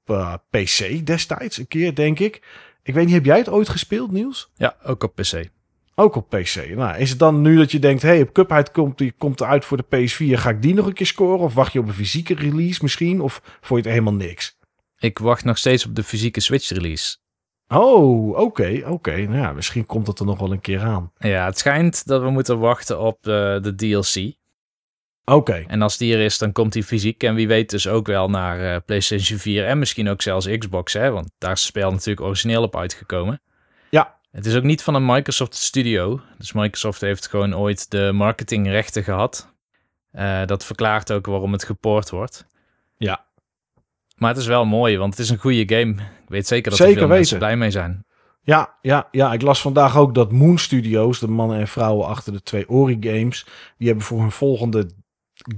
PC 0.49 1.05
destijds, 1.05 1.57
een 1.57 1.67
keer 1.67 1.95
denk 1.95 2.19
ik. 2.19 2.41
Ik 2.83 2.93
weet 2.93 3.05
niet, 3.05 3.13
heb 3.13 3.25
jij 3.25 3.37
het 3.37 3.49
ooit 3.49 3.69
gespeeld, 3.69 4.11
Niels? 4.11 4.51
Ja, 4.55 4.75
ook 4.83 5.03
op 5.03 5.15
PC. 5.15 5.49
Ook 5.95 6.15
op 6.15 6.29
PC. 6.29 6.75
Nou, 6.75 6.97
is 6.97 7.09
het 7.09 7.19
dan 7.19 7.41
nu 7.41 7.57
dat 7.57 7.71
je 7.71 7.79
denkt, 7.79 8.01
hey, 8.01 8.21
op 8.21 8.33
Cuphead 8.33 8.71
komt, 8.71 8.97
die 8.97 9.13
komt 9.17 9.41
eruit 9.41 9.65
voor 9.65 9.77
de 9.77 9.85
PS4, 9.85 10.39
ga 10.39 10.49
ik 10.49 10.61
die 10.61 10.73
nog 10.73 10.85
een 10.85 10.93
keer 10.93 11.05
scoren? 11.05 11.39
Of 11.39 11.53
wacht 11.53 11.73
je 11.73 11.79
op 11.79 11.87
een 11.87 11.93
fysieke 11.93 12.35
release 12.35 12.79
misschien? 12.81 13.21
Of 13.21 13.41
vond 13.43 13.83
je 13.83 13.89
het 13.89 13.99
helemaal 13.99 14.27
niks? 14.27 14.57
Ik 14.97 15.19
wacht 15.19 15.43
nog 15.43 15.57
steeds 15.57 15.85
op 15.85 15.95
de 15.95 16.03
fysieke 16.03 16.39
Switch 16.39 16.69
release. 16.69 17.17
Oh, 17.67 18.39
oké, 18.39 18.83
oké. 18.85 19.15
Nou 19.15 19.37
ja, 19.37 19.51
misschien 19.51 19.85
komt 19.85 20.07
het 20.07 20.19
er 20.19 20.25
nog 20.25 20.39
wel 20.39 20.51
een 20.51 20.61
keer 20.61 20.81
aan. 20.81 21.11
Ja, 21.17 21.45
het 21.45 21.57
schijnt 21.57 22.07
dat 22.07 22.21
we 22.21 22.29
moeten 22.29 22.59
wachten 22.59 22.99
op 22.99 23.17
de, 23.21 23.59
de 23.61 23.75
DLC. 23.75 24.39
Oké, 25.25 25.63
En 25.67 25.81
als 25.81 25.97
die 25.97 26.13
er 26.13 26.19
is, 26.19 26.37
dan 26.37 26.51
komt 26.51 26.73
die 26.73 26.83
fysiek. 26.83 27.23
En 27.23 27.35
wie 27.35 27.47
weet 27.47 27.69
dus 27.69 27.87
ook 27.87 28.07
wel 28.07 28.29
naar 28.29 28.73
eh, 28.73 28.81
PlayStation 28.85 29.39
4 29.39 29.65
en 29.65 29.79
misschien 29.79 30.09
ook 30.09 30.21
zelfs 30.21 30.57
Xbox, 30.57 30.93
hè? 30.93 31.11
Want 31.11 31.31
daar 31.37 31.51
is 31.51 31.59
het 31.59 31.67
spel 31.67 31.91
natuurlijk 31.91 32.25
origineel 32.25 32.63
op 32.63 32.77
uitgekomen. 32.77 33.41
Ja. 33.89 34.19
Het 34.31 34.45
is 34.45 34.55
ook 34.55 34.63
niet 34.63 34.83
van 34.83 34.95
een 34.95 35.05
Microsoft 35.05 35.55
Studio. 35.55 36.21
Dus 36.37 36.53
Microsoft 36.53 37.01
heeft 37.01 37.27
gewoon 37.27 37.55
ooit 37.55 37.91
de 37.91 38.11
marketingrechten 38.13 39.03
gehad. 39.03 39.53
Eh, 40.11 40.45
dat 40.45 40.65
verklaart 40.65 41.11
ook 41.11 41.25
waarom 41.25 41.51
het 41.51 41.63
gepoord 41.63 42.09
wordt. 42.09 42.45
Ja. 42.97 43.25
Maar 44.15 44.29
het 44.29 44.39
is 44.39 44.47
wel 44.47 44.65
mooi, 44.65 44.97
want 44.97 45.13
het 45.13 45.23
is 45.23 45.29
een 45.29 45.37
goede 45.37 45.75
game. 45.75 45.91
Ik 46.01 46.27
weet 46.27 46.47
zeker 46.47 46.69
dat 46.69 46.79
Zeker 46.79 46.93
er 46.93 47.07
veel 47.07 47.15
mensen 47.15 47.37
blij 47.37 47.57
mee 47.57 47.71
zijn. 47.71 48.05
Ja, 48.43 48.77
ja, 48.81 49.07
ja, 49.11 49.33
ik 49.33 49.41
las 49.41 49.61
vandaag 49.61 49.97
ook 49.97 50.15
dat 50.15 50.31
Moon 50.31 50.57
Studios, 50.57 51.19
de 51.19 51.27
mannen 51.27 51.59
en 51.59 51.67
vrouwen 51.67 52.07
achter 52.07 52.33
de 52.33 52.43
twee 52.43 52.69
Ori 52.69 52.97
games, 52.99 53.45
die 53.77 53.87
hebben 53.87 54.05
voor 54.05 54.19
hun 54.19 54.31
volgende 54.31 54.89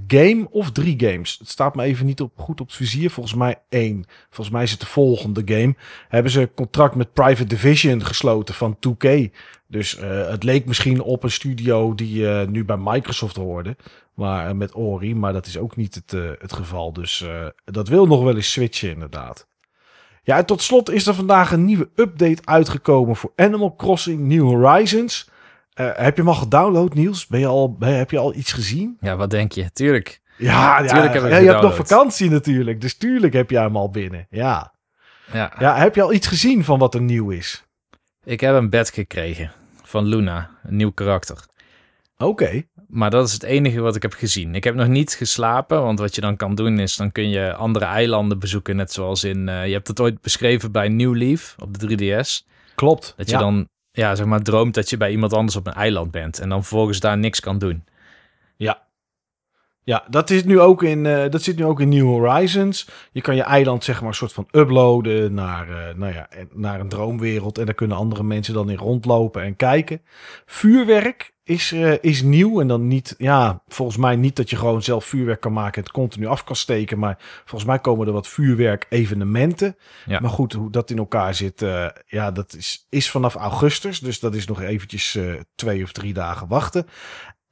game 0.06 0.46
of 0.50 0.72
drie 0.72 1.00
games. 1.00 1.36
Het 1.38 1.48
staat 1.48 1.74
me 1.74 1.82
even 1.82 2.06
niet 2.06 2.20
op, 2.20 2.32
goed 2.36 2.60
op 2.60 2.66
het 2.66 2.76
vizier. 2.76 3.10
Volgens 3.10 3.34
mij 3.34 3.56
één. 3.68 4.04
Volgens 4.30 4.50
mij 4.50 4.62
is 4.62 4.70
het 4.70 4.80
de 4.80 4.86
volgende 4.86 5.42
game. 5.44 5.74
Hebben 6.08 6.32
ze 6.32 6.40
een 6.40 6.54
contract 6.54 6.94
met 6.94 7.12
Private 7.12 7.46
Division 7.46 8.04
gesloten 8.04 8.54
van 8.54 8.76
2K. 8.88 9.30
Dus 9.66 9.96
eh, 9.96 10.28
het 10.28 10.42
leek 10.42 10.66
misschien 10.66 11.00
op 11.00 11.22
een 11.22 11.30
studio 11.30 11.94
die 11.94 12.28
eh, 12.28 12.46
nu 12.46 12.64
bij 12.64 12.76
Microsoft 12.76 13.36
hoorde. 13.36 13.76
Maar 14.14 14.48
eh, 14.48 14.54
met 14.54 14.74
Ori, 14.74 15.14
maar 15.14 15.32
dat 15.32 15.46
is 15.46 15.58
ook 15.58 15.76
niet 15.76 15.94
het, 15.94 16.10
het 16.38 16.52
geval. 16.52 16.92
Dus 16.92 17.24
dat 17.64 17.88
wil 17.88 18.06
nog 18.06 18.22
wel 18.22 18.36
eens 18.36 18.52
switchen 18.52 18.90
inderdaad. 18.90 19.48
Ja, 20.22 20.36
en 20.36 20.46
tot 20.46 20.62
slot 20.62 20.90
is 20.90 21.06
er 21.06 21.14
vandaag 21.14 21.52
een 21.52 21.64
nieuwe 21.64 21.90
update 21.94 22.42
uitgekomen 22.44 23.16
voor 23.16 23.32
Animal 23.36 23.74
Crossing 23.76 24.20
New 24.20 24.42
Horizons. 24.42 25.30
Eh, 25.74 25.86
heb 25.94 26.16
je 26.16 26.22
hem 26.22 26.30
al 26.30 26.36
gedownload, 26.38 26.94
Niels? 26.94 27.26
Ben 27.26 27.40
je 27.40 27.46
al, 27.46 27.72
ben, 27.72 27.96
heb 27.96 28.10
je 28.10 28.18
al 28.18 28.34
iets 28.34 28.52
gezien? 28.52 28.96
Ja, 29.00 29.16
wat 29.16 29.30
denk 29.30 29.52
je? 29.52 29.72
Tuurlijk. 29.72 30.20
Ja, 30.36 30.80
ja, 30.80 30.86
Tuurlijk 30.86 31.14
heb 31.14 31.22
ik 31.22 31.30
ja, 31.30 31.36
je 31.36 31.48
hebt 31.48 31.62
nog 31.62 31.76
vakantie 31.76 32.30
natuurlijk. 32.30 32.80
Dus 32.80 32.96
tuurlijk 32.96 33.32
heb 33.32 33.50
jij 33.50 33.62
hem 33.62 33.76
al 33.76 33.90
binnen. 33.90 34.26
Ja. 34.30 34.72
Ja. 35.32 35.52
ja, 35.58 35.76
heb 35.76 35.94
je 35.94 36.02
al 36.02 36.12
iets 36.12 36.26
gezien 36.26 36.64
van 36.64 36.78
wat 36.78 36.94
er 36.94 37.00
nieuw 37.00 37.30
is? 37.30 37.64
Ik 38.24 38.40
heb 38.40 38.54
een 38.54 38.70
bed 38.70 38.90
gekregen 38.90 39.52
van 39.82 40.06
Luna, 40.06 40.50
een 40.62 40.76
nieuw 40.76 40.90
karakter. 40.92 41.44
Oké. 42.18 42.62
Maar 42.88 43.10
dat 43.10 43.26
is 43.26 43.32
het 43.32 43.42
enige 43.42 43.80
wat 43.80 43.96
ik 43.96 44.02
heb 44.02 44.12
gezien. 44.12 44.54
Ik 44.54 44.64
heb 44.64 44.74
nog 44.74 44.86
niet 44.88 45.14
geslapen, 45.14 45.82
want 45.82 45.98
wat 45.98 46.14
je 46.14 46.20
dan 46.20 46.36
kan 46.36 46.54
doen 46.54 46.78
is... 46.78 46.96
dan 46.96 47.12
kun 47.12 47.28
je 47.28 47.54
andere 47.54 47.84
eilanden 47.84 48.38
bezoeken, 48.38 48.76
net 48.76 48.92
zoals 48.92 49.24
in... 49.24 49.48
eh, 49.48 49.66
je 49.66 49.72
hebt 49.72 49.88
het 49.88 50.00
ooit 50.00 50.20
beschreven 50.20 50.72
bij 50.72 50.88
New 50.88 51.16
Leaf 51.16 51.54
op 51.58 51.78
de 51.78 51.98
3DS. 51.98 52.48
Klopt. 52.74 53.14
Dat 53.16 53.26
je 53.26 53.32
ja. 53.32 53.38
dan, 53.38 53.68
ja, 53.96 54.14
zeg 54.14 54.26
maar, 54.26 54.42
droomt 54.42 54.74
dat 54.74 54.90
je 54.90 54.96
bij 54.96 55.10
iemand 55.10 55.32
anders 55.32 55.56
op 55.56 55.66
een 55.66 55.72
eiland 55.72 56.10
bent... 56.10 56.38
en 56.38 56.48
dan 56.48 56.60
vervolgens 56.60 57.00
daar 57.00 57.18
niks 57.18 57.40
kan 57.40 57.58
doen. 57.58 57.84
Ja. 58.56 58.82
Ja, 59.84 60.04
dat, 60.08 60.30
is 60.30 60.44
nu 60.44 60.60
ook 60.60 60.82
in, 60.82 61.06
eh, 61.06 61.30
dat 61.30 61.42
zit 61.42 61.56
nu 61.56 61.64
ook 61.64 61.80
in 61.80 61.88
New 61.88 62.06
Horizons. 62.06 62.88
Je 63.12 63.20
kan 63.20 63.36
je 63.36 63.42
eiland 63.42 63.84
zeg 63.84 64.00
maar 64.00 64.08
een 64.08 64.14
soort 64.14 64.32
van 64.32 64.48
uploaden 64.50 65.34
naar, 65.34 65.68
eh, 65.68 65.94
nou 65.94 66.12
ja, 66.12 66.28
naar 66.52 66.80
een 66.80 66.88
droomwereld. 66.88 67.58
En 67.58 67.64
daar 67.64 67.74
kunnen 67.74 67.96
andere 67.96 68.22
mensen 68.22 68.54
dan 68.54 68.70
in 68.70 68.76
rondlopen 68.76 69.42
en 69.42 69.56
kijken. 69.56 70.00
Vuurwerk 70.46 71.32
is, 71.42 71.72
eh, 71.72 71.92
is 72.00 72.22
nieuw. 72.22 72.60
En 72.60 72.68
dan 72.68 72.88
niet, 72.88 73.14
ja, 73.18 73.62
volgens 73.68 73.96
mij 73.96 74.16
niet 74.16 74.36
dat 74.36 74.50
je 74.50 74.56
gewoon 74.56 74.82
zelf 74.82 75.04
vuurwerk 75.04 75.40
kan 75.40 75.52
maken 75.52 75.74
en 75.74 75.82
het 75.82 75.92
continu 75.92 76.26
af 76.26 76.44
kan 76.44 76.56
steken. 76.56 76.98
Maar 76.98 77.18
volgens 77.44 77.70
mij 77.70 77.78
komen 77.78 78.06
er 78.06 78.12
wat 78.12 78.28
vuurwerk 78.28 78.86
evenementen. 78.88 79.76
Ja. 80.06 80.20
Maar 80.20 80.30
goed, 80.30 80.52
hoe 80.52 80.70
dat 80.70 80.90
in 80.90 80.98
elkaar 80.98 81.34
zit, 81.34 81.64
ja, 82.06 82.30
dat 82.30 82.54
is, 82.54 82.86
is 82.90 83.10
vanaf 83.10 83.34
augustus. 83.34 84.00
Dus 84.00 84.20
dat 84.20 84.34
is 84.34 84.46
nog 84.46 84.62
eventjes 84.62 85.18
twee 85.54 85.82
of 85.82 85.92
drie 85.92 86.12
dagen 86.12 86.48
wachten. 86.48 86.86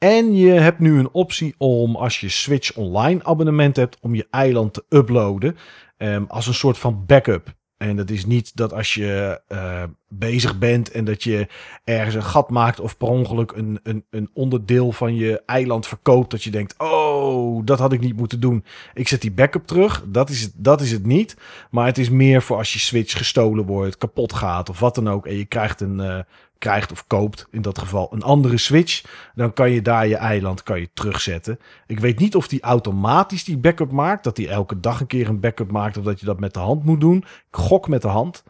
En 0.03 0.35
je 0.35 0.51
hebt 0.51 0.79
nu 0.79 0.99
een 0.99 1.13
optie 1.13 1.55
om, 1.59 1.97
als 1.97 2.21
je 2.21 2.29
Switch 2.29 2.77
Online 2.77 3.25
abonnement 3.25 3.77
hebt, 3.77 3.99
om 4.01 4.15
je 4.15 4.27
eiland 4.31 4.73
te 4.75 4.85
uploaden 4.89 5.57
ehm, 5.97 6.25
als 6.29 6.47
een 6.47 6.55
soort 6.55 6.79
van 6.79 7.07
backup. 7.07 7.55
En 7.77 7.97
dat 7.97 8.11
is 8.11 8.27
niet 8.27 8.57
dat 8.57 8.73
als 8.73 8.95
je 8.95 9.41
eh, 9.49 9.83
bezig 10.09 10.59
bent 10.59 10.91
en 10.91 11.05
dat 11.05 11.23
je 11.23 11.47
ergens 11.85 12.15
een 12.15 12.23
gat 12.23 12.51
maakt 12.51 12.81
of 12.81 12.97
per 12.97 13.09
ongeluk 13.09 13.53
een, 13.53 13.81
een, 13.83 14.05
een 14.11 14.31
onderdeel 14.35 14.93
van 14.93 15.15
je 15.15 15.43
eiland 15.47 15.87
verkoopt, 15.87 16.31
dat 16.31 16.43
je 16.43 16.51
denkt, 16.51 16.75
oh, 16.79 17.61
dat 17.65 17.79
had 17.79 17.93
ik 17.93 18.01
niet 18.01 18.17
moeten 18.17 18.41
doen. 18.41 18.65
Ik 18.95 19.09
zet 19.09 19.21
die 19.21 19.33
backup 19.33 19.67
terug. 19.67 20.05
Dat 20.07 20.31
is 20.31 20.43
het, 20.43 20.53
dat 20.57 20.81
is 20.81 20.93
het 20.93 21.07
niet. 21.07 21.37
Maar 21.71 21.87
het 21.87 21.99
is 21.99 22.11
meer 22.11 22.43
voor 22.43 22.57
als 22.57 22.73
je 22.73 22.79
Switch 22.79 23.17
gestolen 23.17 23.67
wordt, 23.67 23.99
kapot 23.99 24.33
gaat 24.33 24.69
of 24.69 24.81
wat 24.81 24.95
dan 24.95 25.09
ook. 25.09 25.27
En 25.27 25.37
je 25.37 25.45
krijgt 25.45 25.81
een, 25.81 26.01
eh, 26.01 26.19
krijgt 26.63 26.93
of 26.93 27.07
koopt 27.07 27.47
in 27.51 27.63
dat 27.63 27.79
geval 27.79 28.09
een 28.13 28.23
andere 28.23 28.59
Switch. 28.59 29.03
Dan 29.35 29.53
kan 29.53 29.71
je 29.71 29.83
daar 29.83 30.07
je 30.07 30.17
eiland 30.17 30.63
kan 30.63 30.81
je 30.81 30.91
terugzetten. 30.95 31.59
Ik 31.87 32.01
weet 32.01 32.19
niet 32.19 32.37
of 32.37 32.49
die 32.49 32.61
automatisch 32.61 33.45
die 33.45 33.59
backup 33.59 33.91
maakt. 33.91 34.25
Dat 34.25 34.37
die 34.37 34.49
elke 34.49 34.81
dag 34.81 35.01
een 35.01 35.07
keer 35.07 35.29
een 35.29 35.41
backup 35.41 35.71
maakt. 35.71 35.97
Of 35.97 36.05
dat 36.05 36.21
je 36.21 36.27
dat 36.27 36.41
met 36.41 36.55
de 36.55 36.61
hand 36.61 36.85
moet 36.85 37.01
doen. 37.01 37.17
Ik 37.17 37.57
gok 37.57 37.89
met 37.89 38.03
de 38.03 38.09
hand. 38.09 38.43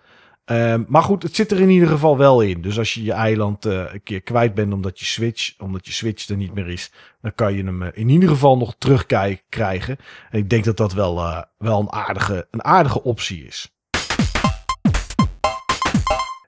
Ehm, 0.44 0.83
maar 0.88 1.03
goed, 1.03 1.22
het 1.22 1.35
zit 1.35 1.51
er 1.51 1.61
in 1.61 1.68
ieder 1.68 1.88
geval 1.88 2.16
wel 2.16 2.40
in. 2.40 2.62
Dus 2.62 2.79
als 2.79 2.94
je 2.94 3.03
je 3.03 3.12
eiland 3.12 3.66
eh, 3.66 3.92
een 3.92 4.03
keer 4.03 4.22
kwijt 4.22 4.55
bent 4.55 4.72
omdat 4.72 4.98
je 4.98 5.05
Switch, 5.05 5.55
omdat 5.59 5.87
je 5.87 5.92
Switch 5.92 6.29
er 6.29 6.37
niet 6.37 6.55
meer 6.55 6.68
is, 6.68 6.92
dan 7.20 7.35
kan 7.35 7.55
je 7.55 7.64
hem 7.64 7.83
eh, 7.83 7.88
in 7.92 8.09
ieder 8.09 8.29
geval 8.29 8.57
nog 8.57 8.75
terugkrijgen. 8.79 9.96
En 10.31 10.38
ik 10.38 10.51
denk 10.51 10.64
dat 10.64 10.77
dat 10.77 10.92
wel, 10.92 11.18
eh, 11.18 11.42
wel 11.59 11.81
een, 11.81 11.92
aardige, 11.92 12.46
een 12.51 12.64
aardige 12.64 13.03
optie 13.03 13.44
is. 13.44 13.72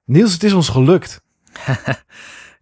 Niels, 0.04 0.32
het 0.32 0.42
is 0.42 0.52
ons 0.52 0.68
gelukt. 0.68 1.23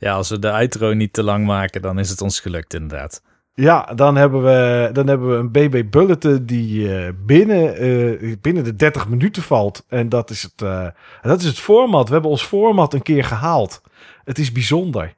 Ja, 0.02 0.14
als 0.14 0.28
we 0.28 0.38
de 0.38 0.52
outro 0.52 0.92
niet 0.92 1.12
te 1.12 1.22
lang 1.22 1.46
maken, 1.46 1.82
dan 1.82 1.98
is 1.98 2.10
het 2.10 2.20
ons 2.20 2.40
gelukt 2.40 2.74
inderdaad. 2.74 3.22
Ja, 3.54 3.84
dan 3.94 4.16
hebben 4.16 4.42
we, 4.42 4.90
dan 4.92 5.06
hebben 5.06 5.28
we 5.28 5.34
een 5.34 5.50
BB 5.50 5.90
Bulletin 5.90 6.44
die 6.46 6.96
eh, 6.96 7.12
binnen, 7.26 7.76
eh, 7.76 8.36
binnen 8.40 8.64
de 8.64 8.76
30 8.76 9.08
minuten 9.08 9.42
valt. 9.42 9.84
En 9.88 10.08
dat 10.08 10.30
is, 10.30 10.42
het, 10.42 10.62
eh, 10.62 10.86
dat 11.22 11.40
is 11.40 11.46
het 11.46 11.58
format. 11.58 12.06
We 12.06 12.12
hebben 12.12 12.30
ons 12.30 12.42
format 12.42 12.94
een 12.94 13.02
keer 13.02 13.24
gehaald. 13.24 13.82
Het 14.24 14.38
is 14.38 14.52
bijzonder. 14.52 15.14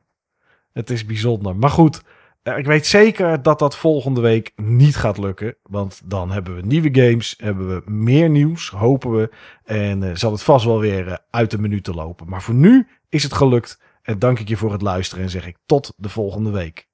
Het 0.72 0.90
is 0.90 1.06
bijzonder. 1.06 1.56
Maar 1.56 1.70
goed, 1.70 2.02
ik 2.42 2.66
weet 2.66 2.86
zeker 2.86 3.42
dat 3.42 3.58
dat 3.58 3.76
volgende 3.76 4.20
week 4.20 4.52
niet 4.56 4.96
gaat 4.96 5.18
lukken. 5.18 5.56
Want 5.62 6.00
dan 6.04 6.30
hebben 6.30 6.56
we 6.56 6.62
nieuwe 6.62 7.00
games, 7.00 7.34
hebben 7.38 7.68
we 7.68 7.90
meer 7.90 8.30
nieuws, 8.30 8.70
hopen 8.70 9.10
we. 9.10 9.30
En 9.64 10.18
zal 10.18 10.32
het 10.32 10.42
vast 10.42 10.64
wel 10.64 10.80
weer 10.80 11.18
uit 11.30 11.50
de 11.50 11.58
minuten 11.58 11.94
lopen. 11.94 12.28
Maar 12.28 12.42
voor 12.42 12.54
nu 12.54 12.86
is 13.14 13.22
het 13.22 13.32
gelukt. 13.32 13.78
En 14.02 14.18
dank 14.18 14.38
ik 14.38 14.48
je 14.48 14.56
voor 14.56 14.72
het 14.72 14.82
luisteren 14.82 15.24
en 15.24 15.30
zeg 15.30 15.46
ik 15.46 15.56
tot 15.66 15.92
de 15.96 16.08
volgende 16.08 16.50
week. 16.50 16.88